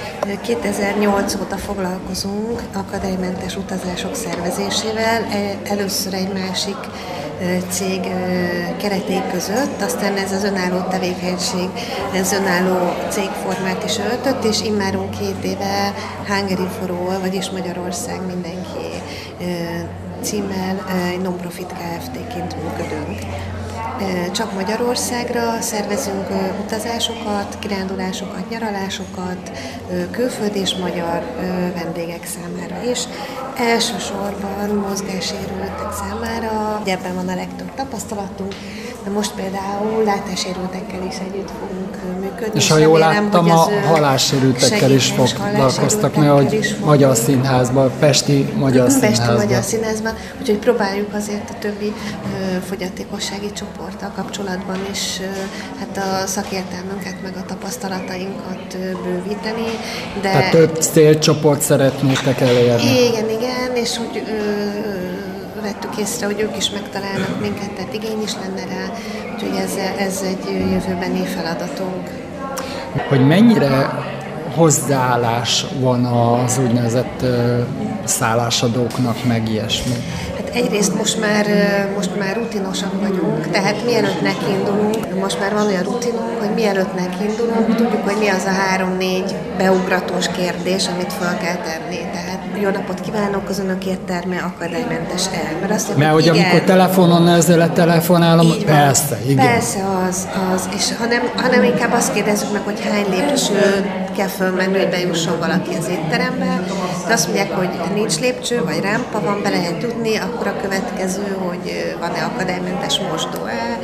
2008 0.42 1.36
óta 1.36 1.58
foglalkozunk 1.58 2.62
akadálymentes 2.74 3.56
utazások 3.56 4.16
szervezésével. 4.16 5.24
E, 5.32 5.58
először 5.64 6.14
egy 6.14 6.34
másik 6.34 6.78
cég 7.70 8.02
keretei 8.78 9.22
között, 9.32 9.82
aztán 9.82 10.18
ez 10.18 10.32
az 10.32 10.44
önálló 10.44 10.80
tevékenység, 10.90 11.70
ez 12.14 12.32
önálló 12.32 12.94
cégformát 13.10 13.84
is 13.84 13.98
öltött, 13.98 14.44
és 14.44 14.62
immáron 14.62 15.10
két 15.10 15.44
éve 15.44 15.94
Hungary 16.28 16.68
for 16.80 16.90
All, 16.90 17.20
vagyis 17.20 17.50
Magyarország 17.50 18.26
mindenki 18.26 18.86
címmel 20.26 20.86
egy 21.12 21.22
non-profit 21.22 21.74
Kft-ként 21.74 22.56
működünk. 22.64 23.20
Csak 24.32 24.54
Magyarországra 24.54 25.62
szervezünk 25.62 26.28
utazásokat, 26.64 27.58
kirándulásokat, 27.60 28.50
nyaralásokat, 28.50 29.52
külföldi 30.12 30.60
és 30.60 30.76
magyar 30.76 31.24
vendégek 31.76 32.26
számára 32.26 32.92
is. 32.92 33.00
Elsősorban 33.58 34.70
mozgássérültek 34.90 35.94
számára, 35.94 36.82
ebben 36.86 37.16
van 37.16 37.28
a 37.28 37.36
legtöbb 37.36 37.74
tapasztalatunk, 37.76 38.56
de 39.06 39.12
most 39.12 39.32
például 39.32 40.04
látássérültekkel 40.04 41.06
is 41.08 41.16
együtt 41.18 41.52
fogunk 41.60 42.20
működni. 42.20 42.60
És 42.60 42.70
ha 42.70 42.78
jól 42.78 43.00
láttam, 43.00 43.50
a 43.50 43.70
halássérültekkel 43.88 44.92
is 44.92 45.12
foglalkoztak, 45.12 46.16
mert 46.16 46.32
hogy 46.32 46.76
Magyar 46.84 47.16
Színházban, 47.16 47.92
Pesti 48.00 48.46
Magyar 48.56 48.90
Színházban. 48.90 49.28
Pesti 49.28 49.46
Magyar 49.46 49.64
Színházban, 49.64 50.14
úgyhogy 50.40 50.58
próbáljuk 50.58 51.14
azért 51.14 51.50
a 51.50 51.54
többi 51.60 51.94
fogyatékossági 52.68 53.52
csoporttal 53.52 54.12
kapcsolatban 54.16 54.78
is 54.92 55.20
hát 55.80 55.98
a 55.98 56.28
szakértelmünket, 56.28 57.16
meg 57.24 57.34
a 57.38 57.46
tapasztalatainkat 57.46 58.78
bővíteni. 58.78 59.66
De 60.22 60.30
Tehát 60.30 60.52
több 60.52 60.76
célcsoport 60.76 61.62
szeretnétek 61.62 62.42
elérni. 62.42 63.06
Igen, 63.08 63.30
igen, 63.30 63.76
és 63.76 64.00
úgy 64.00 64.24
vettük 65.66 65.98
észre, 65.98 66.26
hogy 66.26 66.40
ők 66.40 66.58
is 66.58 66.70
megtalálnak 66.70 67.40
minket, 67.42 67.72
tehát 67.72 67.94
igény 67.94 68.22
is 68.24 68.34
lenne 68.34 68.66
rá, 68.66 68.94
úgyhogy 69.34 69.56
ez, 69.56 69.72
ez 69.98 70.22
egy 70.26 70.72
jövőbeni 70.72 71.26
feladatunk. 71.26 72.10
Hogy 73.10 73.28
mennyire 73.28 74.04
hozzáállás 74.56 75.66
van 75.80 76.06
az 76.06 76.60
úgynevezett 76.66 77.26
szállásadóknak, 78.04 79.26
meg 79.26 79.50
ilyesmi? 79.50 79.96
egyrészt 80.56 80.96
most 80.96 81.20
már, 81.20 81.46
most 81.96 82.18
már 82.20 82.36
rutinosak 82.36 83.02
vagyunk, 83.02 83.50
tehát 83.50 83.86
mielőtt 83.86 84.22
nekiindulunk, 84.22 85.20
most 85.20 85.40
már 85.40 85.54
van 85.54 85.66
olyan 85.66 85.84
rutinunk, 85.84 86.40
hogy 86.40 86.54
mielőtt 86.54 86.96
nekiindulunk, 86.96 87.76
tudjuk, 87.76 88.04
hogy 88.04 88.18
mi 88.20 88.28
az 88.28 88.44
a 88.44 88.52
három-négy 88.52 89.36
beugratos 89.58 90.28
kérdés, 90.28 90.88
amit 90.88 91.14
fel 91.14 91.38
kell 91.38 91.56
tenni. 91.56 91.98
Tehát 92.14 92.40
jó 92.62 92.70
napot 92.70 93.00
kívánok, 93.02 93.50
az 93.50 93.60
önök 93.60 93.86
étterme 93.86 94.38
akadálymentes 94.38 95.26
el. 95.26 95.60
Mert, 95.60 95.72
azt 95.72 95.98
Mert 95.98 96.14
hogy 96.14 96.28
amikor 96.28 96.62
telefonon 96.62 97.28
ezzel 97.28 97.62
a 97.62 97.74
telefonálom, 97.74 98.48
persze, 98.66 99.20
igen. 99.28 99.46
Persze 99.46 99.80
az, 100.08 100.28
az, 100.54 100.70
és 100.76 100.94
hanem, 101.00 101.22
hanem 101.36 101.64
inkább 101.64 101.94
azt 101.94 102.14
kérdezzük 102.14 102.52
meg, 102.54 102.62
hogy 102.62 102.82
hány 102.84 103.06
lépcső 103.10 103.86
kell 104.18 104.28
fölmenni, 104.28 104.78
hogy 104.78 104.90
bejusson 104.90 105.40
valaki 105.40 105.70
az 105.80 105.88
étterembe. 105.88 106.64
De 107.08 107.14
azt 107.14 107.26
mondják, 107.26 107.52
hogy 107.52 107.70
nincs 107.94 108.20
lépcső, 108.20 108.64
vagy 108.64 108.80
rámpa 108.82 109.22
van, 109.22 109.40
be 109.44 109.50
lehet 109.50 109.82
jutni, 109.82 110.18
akkor 110.18 110.48
a 110.48 110.62
következő, 110.62 111.38
hogy 111.48 111.96
van-e 112.00 112.24
akadálymentes 112.24 113.00
mosdó-e, 113.00 113.80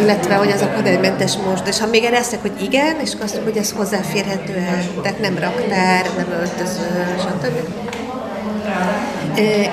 illetve 0.00 0.34
hogy 0.34 0.50
az 0.50 0.62
akadálymentes 0.62 1.36
most. 1.46 1.66
És 1.66 1.78
ha 1.78 1.86
még 1.86 2.04
erre 2.04 2.16
ezt 2.16 2.38
hogy 2.40 2.62
igen, 2.62 3.00
és 3.00 3.10
azt 3.10 3.34
mondjuk, 3.34 3.44
hogy 3.44 3.56
ez 3.56 3.72
hozzáférhető 3.76 4.54
tehát 5.02 5.20
nem 5.20 5.38
raktár, 5.38 6.06
nem 6.16 6.26
öltöző, 6.40 7.16
stb. 7.18 7.68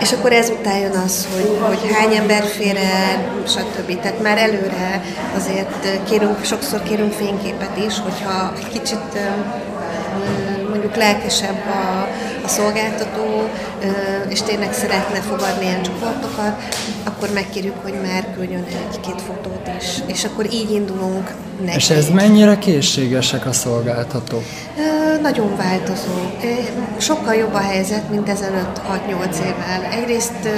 És 0.01 0.11
akkor 0.11 0.31
ezután 0.31 0.77
jön 0.77 0.95
az, 1.05 1.27
hogy, 1.35 1.59
hogy 1.67 1.91
hány 1.93 2.15
ember 2.15 2.43
fér 2.43 2.75
el, 2.75 3.43
stb. 3.47 3.99
Tehát 4.01 4.21
már 4.21 4.37
előre 4.37 5.01
azért 5.35 6.03
kérünk, 6.09 6.43
sokszor 6.43 6.83
kérünk 6.83 7.13
fényképet 7.13 7.77
is, 7.87 7.99
hogyha 7.99 8.53
egy 8.57 8.67
kicsit 8.67 9.17
mondjuk 10.79 11.03
lelkesebb 11.03 11.65
a, 11.67 12.07
a 12.43 12.47
szolgáltató, 12.47 13.49
és 14.29 14.41
tényleg 14.41 14.73
szeretne 14.73 15.19
fogadni 15.19 15.65
ilyen 15.65 15.81
csoportokat, 15.81 16.75
akkor 17.03 17.29
megkérjük, 17.33 17.75
hogy 17.83 17.93
már 18.03 18.27
küldjön 18.35 18.65
egy-két 18.91 19.21
fotót 19.21 19.69
is. 19.79 19.85
És 20.05 20.23
akkor 20.23 20.45
így 20.53 20.71
indulunk 20.71 21.31
neki. 21.65 21.75
És 21.75 21.89
ez 21.89 22.09
mennyire 22.09 22.57
készségesek 22.57 23.45
a 23.45 23.51
szolgáltatók? 23.51 24.43
Nagyon 25.21 25.55
változó. 25.57 26.11
Sokkal 26.97 27.35
jobb 27.35 27.53
a 27.53 27.59
helyzet, 27.59 28.09
mint 28.09 28.29
ezelőtt 28.29 28.81
6-8 29.09 29.35
évvel. 29.35 29.83
Egyrészt 29.91 30.49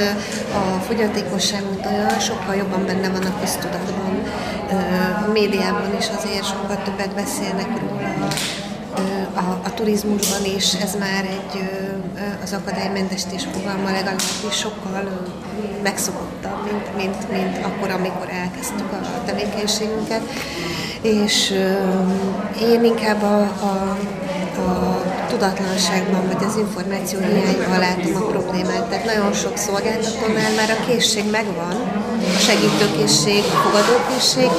a 0.54 0.80
fogyatékosság, 0.80 1.62
mint 1.70 1.86
olyan, 1.86 2.20
sokkal 2.20 2.56
jobban 2.56 2.86
benne 2.86 3.10
van 3.10 3.24
a 3.24 3.40
köztudatban. 3.40 4.24
A 5.28 5.32
médiában 5.32 5.96
is 6.00 6.06
azért 6.18 6.46
sokkal 6.46 6.82
többet 6.84 7.16
beszélnek 7.16 7.68
róla 7.80 8.02
a, 9.36 9.62
a 9.66 9.74
turizmusban 9.74 10.46
is 10.56 10.74
ez 10.74 10.96
már 10.96 11.26
egy 11.26 11.70
az 12.44 12.54
akadálymentesítés 12.54 13.48
fogalma 13.52 13.92
legalábbis 13.92 14.28
sokkal 14.50 15.30
megszokottabb, 15.84 16.72
mint, 16.72 16.96
mint, 16.96 17.32
mint 17.32 17.66
akkor, 17.66 17.90
amikor 17.90 18.30
elkezdtük 18.30 18.92
a 18.92 19.24
tevékenységünket. 19.26 20.22
És 21.02 21.54
én 22.62 22.84
inkább 22.84 23.22
a, 23.24 23.40
a, 23.42 23.98
a 24.62 25.02
tudatlanságban, 25.32 26.24
vagy 26.32 26.44
az 26.48 26.56
információ 26.66 27.20
hiányban 27.20 27.80
látom 27.80 28.16
a 28.16 28.26
problémát. 28.34 28.86
Tehát 28.90 29.06
nagyon 29.06 29.34
sok 29.34 29.58
szolgáltatónál 29.58 30.52
már 30.60 30.70
a 30.78 30.86
készség 30.86 31.26
megvan, 31.32 31.76
a 32.38 32.40
segítőkészség, 32.48 33.44
a 33.56 33.58
fogadókészség, 33.66 34.50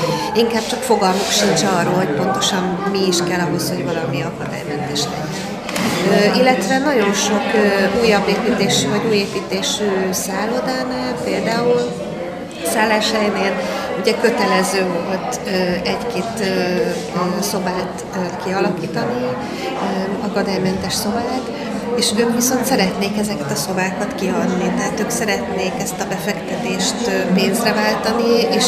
inkább 0.42 0.66
csak 0.66 0.82
fogalmuk 0.82 1.30
sincs 1.40 1.62
arról, 1.78 1.94
hogy 1.94 2.12
pontosan 2.20 2.64
mi 2.92 3.06
is 3.06 3.18
kell 3.28 3.40
ahhoz, 3.46 3.68
hogy 3.68 3.84
valami 3.84 4.22
akadálymentes 4.22 5.00
legyen. 5.12 5.40
Illetve 6.40 6.78
nagyon 6.78 7.12
sok 7.12 7.46
újabb 8.02 8.28
építésű 8.28 8.88
vagy 8.88 9.04
új 9.08 9.16
építésű 9.16 9.88
szállodánál, 10.10 11.14
például 11.24 11.80
szálláshelynél 12.72 13.52
ugye 14.00 14.14
kötelező 14.20 14.86
volt 15.06 15.40
egy-két 15.84 16.50
szobát 17.40 18.04
kialakítani, 18.44 19.26
akadálymentes 20.22 20.92
szobát, 20.92 21.50
és 21.96 22.12
ők 22.18 22.34
viszont 22.34 22.64
szeretnék 22.64 23.18
ezeket 23.18 23.50
a 23.50 23.54
szobákat 23.54 24.14
kiadni, 24.14 24.72
tehát 24.76 25.00
ők 25.00 25.10
szeretnék 25.10 25.72
ezt 25.80 26.00
a 26.00 26.06
befektetést 26.08 27.10
pénzre 27.34 27.72
váltani, 27.72 28.40
és 28.50 28.66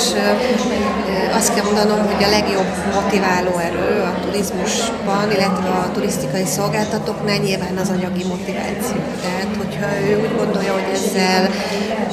azt 1.36 1.54
kell 1.54 1.64
mondanom, 1.64 2.06
hogy 2.06 2.24
a 2.24 2.28
legjobb 2.28 2.72
motiváló 2.94 3.58
erő 3.58 4.02
a 4.02 4.14
turizmusban, 4.24 5.30
illetve 5.32 5.68
a 5.68 5.90
turisztikai 5.92 6.44
szolgáltatóknál 6.44 7.36
nyilván 7.36 7.76
az 7.76 7.88
anyagi 7.88 8.24
motiváció. 8.24 8.96
Tehát, 9.22 9.56
hogyha 9.56 9.86
ő 10.08 10.20
úgy 10.20 10.36
gondolja, 10.36 10.72
hogy 10.72 10.88
ezzel 10.92 11.50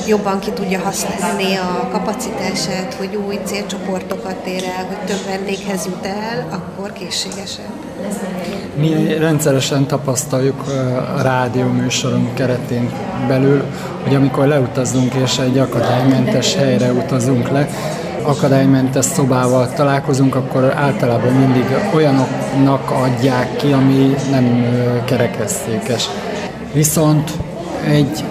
jobban 0.07 0.39
ki 0.39 0.51
tudja 0.51 0.79
használni 0.79 1.55
a 1.55 1.87
kapacitását, 1.91 2.93
hogy 2.93 3.19
új 3.27 3.39
célcsoportokat 3.43 4.45
ér 4.45 4.63
el, 4.63 4.85
hogy 4.85 4.97
több 5.05 5.25
vendéghez 5.27 5.85
jut 5.85 6.05
el, 6.05 6.47
akkor 6.49 6.93
készségesebb. 6.93 7.71
Mi 8.75 9.17
rendszeresen 9.17 9.87
tapasztaljuk 9.87 10.61
a 11.17 11.21
rádió 11.21 11.67
műsorunk 11.67 12.33
keretén 12.33 12.91
belül, 13.27 13.63
hogy 14.03 14.15
amikor 14.15 14.47
leutazunk 14.47 15.13
és 15.13 15.37
egy 15.37 15.57
akadálymentes 15.57 16.55
helyre 16.55 16.91
utazunk 16.91 17.49
le, 17.49 17.67
akadálymentes 18.23 19.05
szobával 19.05 19.73
találkozunk, 19.73 20.35
akkor 20.35 20.73
általában 20.75 21.33
mindig 21.33 21.65
olyanoknak 21.93 22.91
adják 22.91 23.55
ki, 23.55 23.71
ami 23.71 24.15
nem 24.31 24.65
kerekesszékes. 25.05 26.09
Viszont 26.73 27.31
egy 27.87 28.23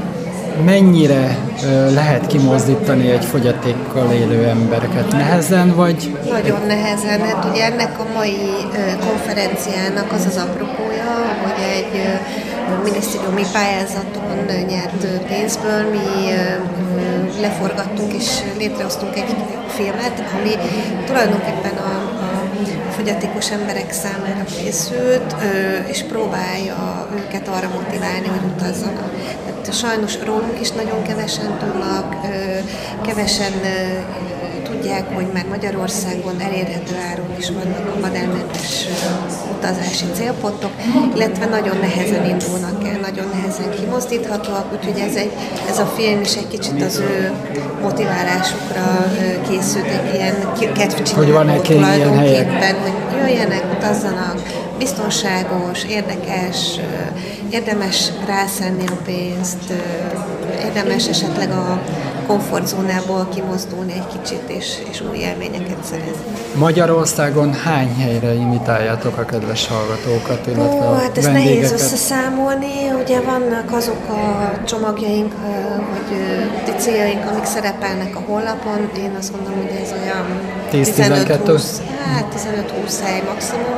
mennyire 0.65 1.39
lehet 1.95 2.27
kimozdítani 2.27 3.11
egy 3.11 3.25
fogyatékkal 3.25 4.13
élő 4.13 4.45
embereket? 4.45 5.13
Nehezen 5.13 5.75
vagy? 5.75 6.17
Nagyon 6.31 6.61
nehezen. 6.67 7.21
Hát 7.21 7.45
ugye 7.51 7.65
ennek 7.65 7.99
a 7.99 8.07
mai 8.15 8.39
konferenciának 9.07 10.13
az 10.13 10.27
az 10.27 10.37
apropója, 10.37 11.13
hogy 11.43 11.63
egy 11.77 12.03
minisztériumi 12.85 13.45
pályázaton 13.53 14.65
nyert 14.69 15.07
pénzből 15.29 15.91
mi 15.91 16.33
leforgattunk 17.41 18.13
és 18.13 18.29
létrehoztunk 18.59 19.17
egy 19.17 19.37
filmet, 19.69 20.23
ami 20.41 20.51
tulajdonképpen 21.07 21.77
a, 21.77 21.93
a 22.25 22.91
fogyatékos 22.91 23.51
emberek 23.51 23.93
számára 23.93 24.45
készült, 24.45 25.35
és 25.87 26.03
próbálja 26.03 27.09
őket 27.17 27.49
arra 27.49 27.69
motiválni, 27.69 28.27
hogy 28.27 28.51
utazzanak. 28.57 29.11
Tehát 29.71 29.85
sajnos 29.85 30.19
rólunk 30.25 30.61
is 30.61 30.71
nagyon 30.71 31.03
kevesen 31.03 31.59
tudnak, 31.59 32.15
kevesen 33.07 33.53
tudják, 34.65 35.15
hogy 35.15 35.27
már 35.33 35.47
Magyarországon 35.49 36.41
elérhető 36.41 36.95
áron 37.11 37.35
is 37.39 37.51
vannak 37.51 37.97
akadálymentes 37.97 38.87
utazási 39.57 40.05
célpontok, 40.15 40.71
illetve 41.15 41.47
nagyon 41.47 41.77
nehezen 41.77 42.25
indulnak 42.25 42.89
el, 42.89 42.99
nagyon 43.01 43.29
nehezen 43.35 43.71
kimozdíthatóak, 43.81 44.73
úgyhogy 44.73 44.99
ez, 44.99 45.15
egy, 45.15 45.33
ez 45.69 45.79
a 45.79 45.87
film 45.87 46.21
is 46.21 46.35
egy 46.35 46.49
kicsit 46.49 46.83
az 46.83 46.99
ő 46.99 47.33
motiválásukra 47.83 49.13
készült, 49.49 49.87
egy 49.87 50.15
ilyen 50.15 50.35
kedvcsináló 50.75 51.61
tulajdonképpen, 51.61 52.75
hogy 52.81 53.19
jöjjenek, 53.19 53.65
utazzanak, 53.77 54.43
biztonságos, 54.79 55.85
érdekes, 55.85 56.81
érdemes 57.51 58.11
rászenni 58.27 58.87
a 58.87 58.97
pénzt, 59.05 59.73
érdemes 60.65 61.09
esetleg 61.09 61.51
a 61.51 61.81
komfortzónából 62.27 63.29
kimozdulni 63.35 63.93
egy 63.93 64.07
kicsit, 64.07 64.43
és, 64.47 64.67
és 64.91 65.01
új 65.11 65.19
élményeket 65.19 65.85
szerezni. 65.91 66.31
Magyarországon 66.55 67.55
hány 67.55 67.95
helyre 67.95 68.35
imitáljátok 68.35 69.19
a 69.19 69.25
kedves 69.25 69.67
hallgatókat, 69.67 70.47
illetve 70.47 70.89
Ó, 70.89 70.93
hát 70.93 71.19
ezt 71.19 71.33
nehéz 71.33 71.73
összeszámolni. 71.73 72.91
Ugye 73.03 73.21
vannak 73.21 73.73
azok 73.73 74.09
a 74.09 74.51
csomagjaink, 74.65 75.35
vagy 75.91 76.79
céljaink, 76.79 77.25
amik 77.31 77.45
szerepelnek 77.45 78.17
a 78.17 78.21
honlapon. 78.27 78.91
Én 78.97 79.15
azt 79.19 79.33
gondolom, 79.33 79.59
hogy 79.59 79.81
ez 79.83 79.93
olyan 80.03 80.27
10-12? 80.73 81.61
Hát 82.15 82.35
15-20 82.87 82.93
hely 83.03 83.23
maximum. 83.33 83.75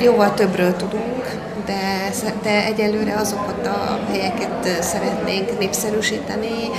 Jóval 0.00 0.34
többről 0.34 0.76
tudunk, 0.76 1.21
de, 1.66 2.10
de 2.42 2.64
egyelőre 2.64 3.14
azokat 3.16 3.66
a 3.66 4.00
helyeket 4.10 4.82
szeretnénk 4.82 5.58
népszerűsíteni, 5.58 6.70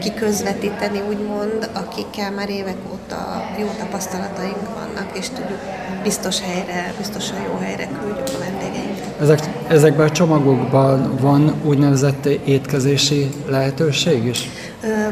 kiközvetíteni, 0.00 1.00
úgymond, 1.08 1.70
akikkel 1.72 2.30
már 2.30 2.50
évek 2.50 2.76
óta 2.92 3.44
jó 3.58 3.66
tapasztalataink 3.78 4.74
vannak, 4.74 5.18
és 5.18 5.28
tudjuk 5.28 5.60
biztos 6.02 6.40
helyre, 6.40 6.92
biztosan 6.98 7.36
jó 7.36 7.58
helyre 7.60 7.88
küldjük 8.00 8.28
a 8.28 8.38
vendégeinket. 8.38 9.20
Ezek, 9.20 9.40
ezekben 9.68 10.06
a 10.06 10.10
csomagokban 10.10 11.16
van 11.20 11.54
úgynevezett 11.64 12.26
étkezési 12.26 13.30
lehetőség 13.48 14.24
is? 14.24 14.48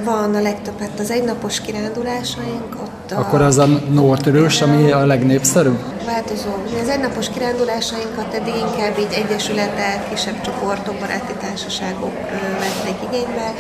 Van 0.05 0.35
a 0.35 0.40
legtöbb, 0.40 0.81
hát 0.81 0.98
az 0.98 1.11
egynapos 1.11 1.61
kirándulásaink, 1.61 2.77
ott 2.83 2.93
Akkor 3.14 3.42
az 3.42 3.59
a 3.59 3.66
Nórtörős, 3.92 4.61
ami 4.61 4.92
a 4.92 5.07
legnépszerűbb? 5.07 5.79
Változó. 6.07 6.50
Az 6.83 6.88
egynapos 6.88 7.29
kirándulásainkat 7.29 8.35
eddig 8.35 8.55
inkább 8.55 8.98
így 8.98 9.24
egyesületek, 9.24 10.09
kisebb 10.11 10.40
csoportok, 10.40 10.94
baráti 10.98 11.33
társaságok 11.40 12.12
vették 12.59 12.96
igénybe, 13.09 13.53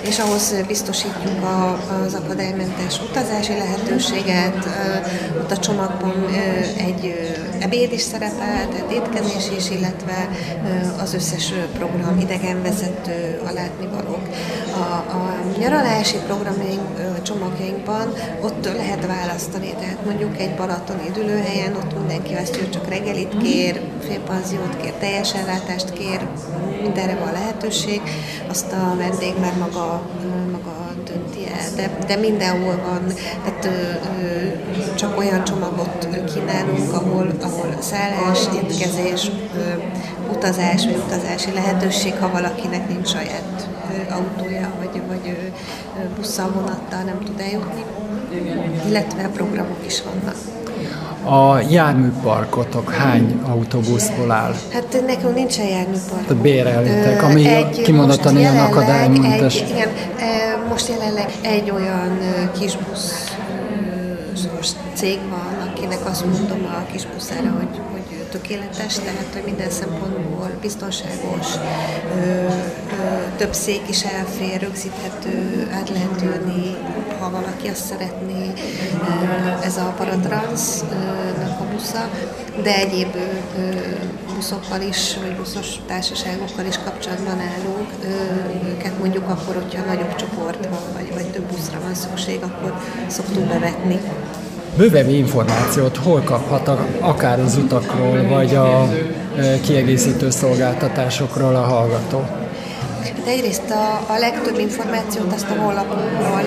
és 0.00 0.18
ahhoz 0.18 0.54
biztosítjuk 0.66 1.42
a, 1.42 1.78
az 2.04 2.14
akadálymentes 2.14 3.00
utazási 3.10 3.52
lehetőséget. 3.52 4.68
Ott 5.40 5.50
a 5.50 5.56
csomagban 5.56 6.26
egy 6.76 7.14
ebéd 7.58 7.92
is 7.92 8.00
szerepel, 8.00 8.68
tehát 8.72 8.92
étkezés 8.92 9.50
is, 9.56 9.70
illetve 9.70 10.28
az 11.02 11.14
összes 11.14 11.52
program, 11.78 12.18
idegenvezető, 12.18 13.40
a 13.48 13.52
látnivalók. 13.52 14.22
A, 14.72 15.16
a 15.16 15.34
nyaralási 15.58 16.16
programjaink, 16.26 17.22
csomagjainkban 17.22 18.12
ott 18.40 18.57
lehet 18.64 19.06
választani, 19.06 19.74
tehát 19.80 20.04
mondjuk 20.04 20.38
egy 20.38 20.54
balatoni 20.54 21.08
üdülőhelyen 21.08 21.76
ott 21.76 21.98
mindenki 21.98 22.34
azt, 22.34 22.56
hogy 22.56 22.70
csak 22.70 22.88
reggelit 22.88 23.36
kér, 23.42 23.80
félpanziót 24.08 24.76
kér, 24.82 24.92
teljes 24.92 25.34
ellátást 25.34 25.92
kér, 25.92 26.20
mindenre 26.82 27.16
van 27.16 27.32
lehetőség, 27.32 28.00
azt 28.48 28.72
a 28.72 28.96
vendég 28.96 29.34
már 29.40 29.56
maga, 29.58 30.02
maga 30.52 30.92
dönti 31.04 31.46
el, 31.46 31.74
de, 31.76 31.98
de 32.06 32.16
mindenhol 32.16 32.76
van, 32.76 33.12
tehát 33.44 33.64
ö, 33.64 33.68
ö, 34.22 34.94
csak 34.94 35.18
olyan 35.18 35.44
csomagot 35.44 36.08
kínálunk, 36.34 36.92
ahol, 36.92 37.30
ahol 37.40 37.76
szállás, 37.80 38.38
étkezés, 38.54 39.30
ö, 39.56 39.60
utazás 40.32 40.84
vagy 40.84 41.02
utazási 41.06 41.52
lehetőség, 41.52 42.14
ha 42.20 42.30
valakinek 42.30 42.88
nincs 42.88 43.08
saját 43.08 43.68
autója, 44.10 44.70
vagy, 44.78 45.02
vagy 45.08 45.52
busszal, 46.16 46.50
vonattal 46.54 47.02
nem 47.02 47.18
tud 47.24 47.40
eljutni, 47.40 47.84
illetve 48.88 49.28
programok 49.28 49.78
is 49.86 50.02
vannak. 50.02 50.36
A 51.24 51.60
járműparkotok 51.70 52.92
hány 52.92 53.40
autóbuszból 53.46 54.30
áll? 54.30 54.54
Hát 54.72 55.02
nekünk 55.06 55.34
nincsen 55.34 55.66
járműpark. 55.66 56.26
Tehát 56.26 56.42
bérelitek, 56.42 57.22
ami 57.22 57.46
egy, 57.46 57.82
kimondottan 57.82 58.38
ilyen 58.38 58.58
akadálymentes. 58.58 59.60
Egy, 59.60 59.70
igen, 59.70 59.88
most 60.68 60.88
jelenleg 60.88 61.30
egy 61.42 61.70
olyan 61.70 62.18
kisbusz 62.58 63.36
cég 64.98 65.18
van, 65.30 65.68
akinek 65.68 65.98
azt 66.04 66.24
mondom 66.24 66.64
a 66.64 66.92
kisbuszára, 66.92 67.50
hogy, 67.50 67.80
hogy 67.87 67.87
tökéletes, 68.30 68.94
tehát 68.94 69.28
hogy 69.32 69.42
minden 69.44 69.70
szempontból 69.70 70.50
biztonságos, 70.60 71.46
több 73.36 73.52
szék 73.52 73.82
is 73.88 74.04
elfér, 74.04 74.60
rögzíthető, 74.60 75.68
át 75.72 75.88
lehet 75.88 76.22
ülni, 76.22 76.76
ha 77.20 77.30
valaki 77.30 77.68
azt 77.68 77.84
szeretné, 77.84 78.52
ez 79.62 79.76
a 79.76 79.94
paratransznak 79.96 81.60
a 81.60 81.64
busza, 81.72 82.08
de 82.62 82.74
egyéb 82.74 83.16
buszokkal 84.34 84.80
is, 84.80 85.16
vagy 85.16 85.36
buszos 85.36 85.66
társaságokkal 85.86 86.66
is 86.66 86.78
kapcsolatban 86.78 87.40
állunk. 87.40 87.88
Őket 88.68 88.98
mondjuk 88.98 89.28
akkor, 89.28 89.54
hogyha 89.54 89.84
nagyobb 89.84 90.14
csoport 90.14 90.66
van, 90.66 90.82
vagy, 90.94 91.12
vagy 91.14 91.30
több 91.30 91.44
buszra 91.44 91.80
van 91.80 91.94
szükség, 91.94 92.42
akkor 92.42 92.80
szoktunk 93.06 93.46
bevetni. 93.46 94.00
Bővebbi 94.76 95.16
információt 95.16 95.96
hol 95.96 96.20
kaphat 96.24 96.70
akár 97.00 97.40
az 97.40 97.56
utakról, 97.56 98.22
vagy 98.28 98.54
a 98.54 98.88
kiegészítő 99.62 100.30
szolgáltatásokról 100.30 101.54
a 101.54 101.62
hallgató? 101.62 102.24
Hát 103.02 103.26
egyrészt 103.26 103.70
a, 103.70 104.04
a 104.12 104.18
legtöbb 104.18 104.58
információt 104.58 105.32
azt 105.32 105.50
a 105.50 105.54
honlapunkról 105.60 106.42
ö, 106.42 106.46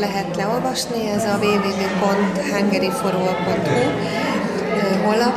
lehet 0.00 0.36
leolvasni, 0.36 1.10
ez 1.10 1.24
a 1.24 1.38
www.hungaryforall.hu 1.42 3.90
honlap, 5.04 5.36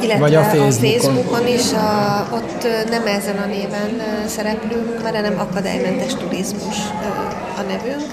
illetve 0.00 0.18
Vagy 0.18 0.34
a 0.34 0.42
Facebookon, 0.42 0.66
a 0.66 0.70
Facebookon. 0.72 1.46
Is, 1.46 1.72
a, 1.72 2.26
ott 2.32 2.66
nem 2.90 3.06
ezen 3.06 3.36
a 3.36 3.46
néven 3.46 4.02
szereplünk, 4.26 5.02
mert 5.02 5.20
nem 5.22 5.38
akadálymentes 5.38 6.14
turizmus 6.14 6.76
a 7.58 7.62
nevünk, 7.68 8.06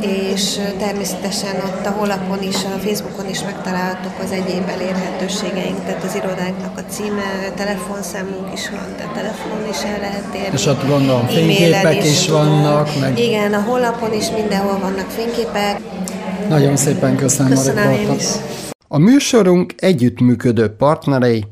és 0.00 0.58
természetesen 0.78 1.54
ott 1.66 1.86
a 1.86 1.90
honlapon 1.90 2.42
is, 2.42 2.56
a 2.56 2.78
Facebookon 2.84 3.28
is 3.28 3.42
megtalálhatók 3.42 4.18
az 4.22 4.30
egyéb 4.30 4.68
elérhetőségeink, 4.68 5.84
tehát 5.84 6.04
az 6.04 6.14
irodánknak 6.14 6.78
a 6.78 6.92
címe, 6.92 7.50
telefonszámunk 7.56 8.52
is 8.52 8.70
van, 8.70 8.96
tehát 8.96 9.12
telefonon 9.12 9.68
is 9.70 9.82
el 9.82 10.00
lehet 10.00 10.34
érni. 10.34 10.52
És 10.52 10.66
ott 10.66 10.86
gondolom 10.86 11.26
fényképek 11.26 11.96
is, 11.96 12.04
is 12.04 12.28
vannak. 12.28 12.88
Meg... 13.00 13.18
Igen, 13.18 13.54
a 13.54 13.60
honlapon 13.60 14.12
is 14.12 14.30
mindenhol 14.30 14.78
vannak 14.78 15.10
fényképek. 15.10 15.80
Nagyon 16.48 16.76
szépen 16.76 17.16
köszönöm, 17.16 17.52
Köszönöm 17.52 17.90
én 17.90 18.12
is. 18.16 18.24
A 18.88 18.98
műsorunk 18.98 19.74
együttműködő 19.76 20.68
partnerei 20.68 21.44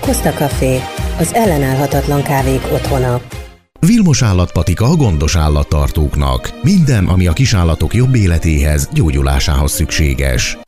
Costa 0.00 0.30
Café, 0.30 0.80
az 1.18 1.34
ellenállhatatlan 1.34 2.22
kávék 2.22 2.62
otthona. 2.72 3.20
Vilmos 3.86 4.22
állatpatika 4.22 4.84
a 4.84 4.96
gondos 4.96 5.36
állattartóknak. 5.36 6.50
Minden, 6.62 7.06
ami 7.06 7.26
a 7.26 7.32
kisállatok 7.32 7.94
jobb 7.94 8.14
életéhez, 8.14 8.88
gyógyulásához 8.92 9.72
szükséges. 9.72 10.58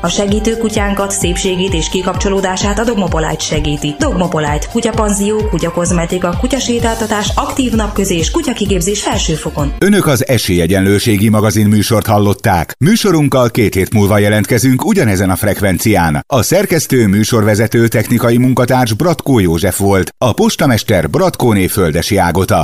A 0.00 0.08
segítő 0.08 0.56
kutyánkat, 0.56 1.10
szépségét 1.10 1.74
és 1.74 1.88
kikapcsolódását 1.88 2.78
a 2.78 2.84
Dogmopolite 2.84 3.38
segíti. 3.38 3.94
Dogmopolite, 3.98 4.66
kutyapanzió, 4.72 5.36
kutyakozmetika, 5.48 6.36
kutyasétáltatás, 6.40 7.32
aktív 7.34 7.72
napközés, 7.72 8.30
kutyakigépzés 8.30 9.02
felsőfokon. 9.02 9.72
Önök 9.78 10.06
az 10.06 10.28
Esélyegyenlőségi 10.28 11.28
magazin 11.28 11.66
műsort 11.66 12.06
hallották. 12.06 12.74
Műsorunkkal 12.78 13.50
két 13.50 13.74
hét 13.74 13.92
múlva 13.92 14.18
jelentkezünk 14.18 14.84
ugyanezen 14.84 15.30
a 15.30 15.36
frekvencián. 15.36 16.24
A 16.26 16.42
szerkesztő 16.42 17.06
műsorvezető 17.06 17.88
technikai 17.88 18.36
munkatárs 18.36 18.92
Bratkó 18.92 19.38
József 19.38 19.78
volt, 19.78 20.14
a 20.18 20.32
postamester 20.32 21.10
Bratkóné 21.10 21.66
Földesi 21.66 22.16
Ágota. 22.16 22.56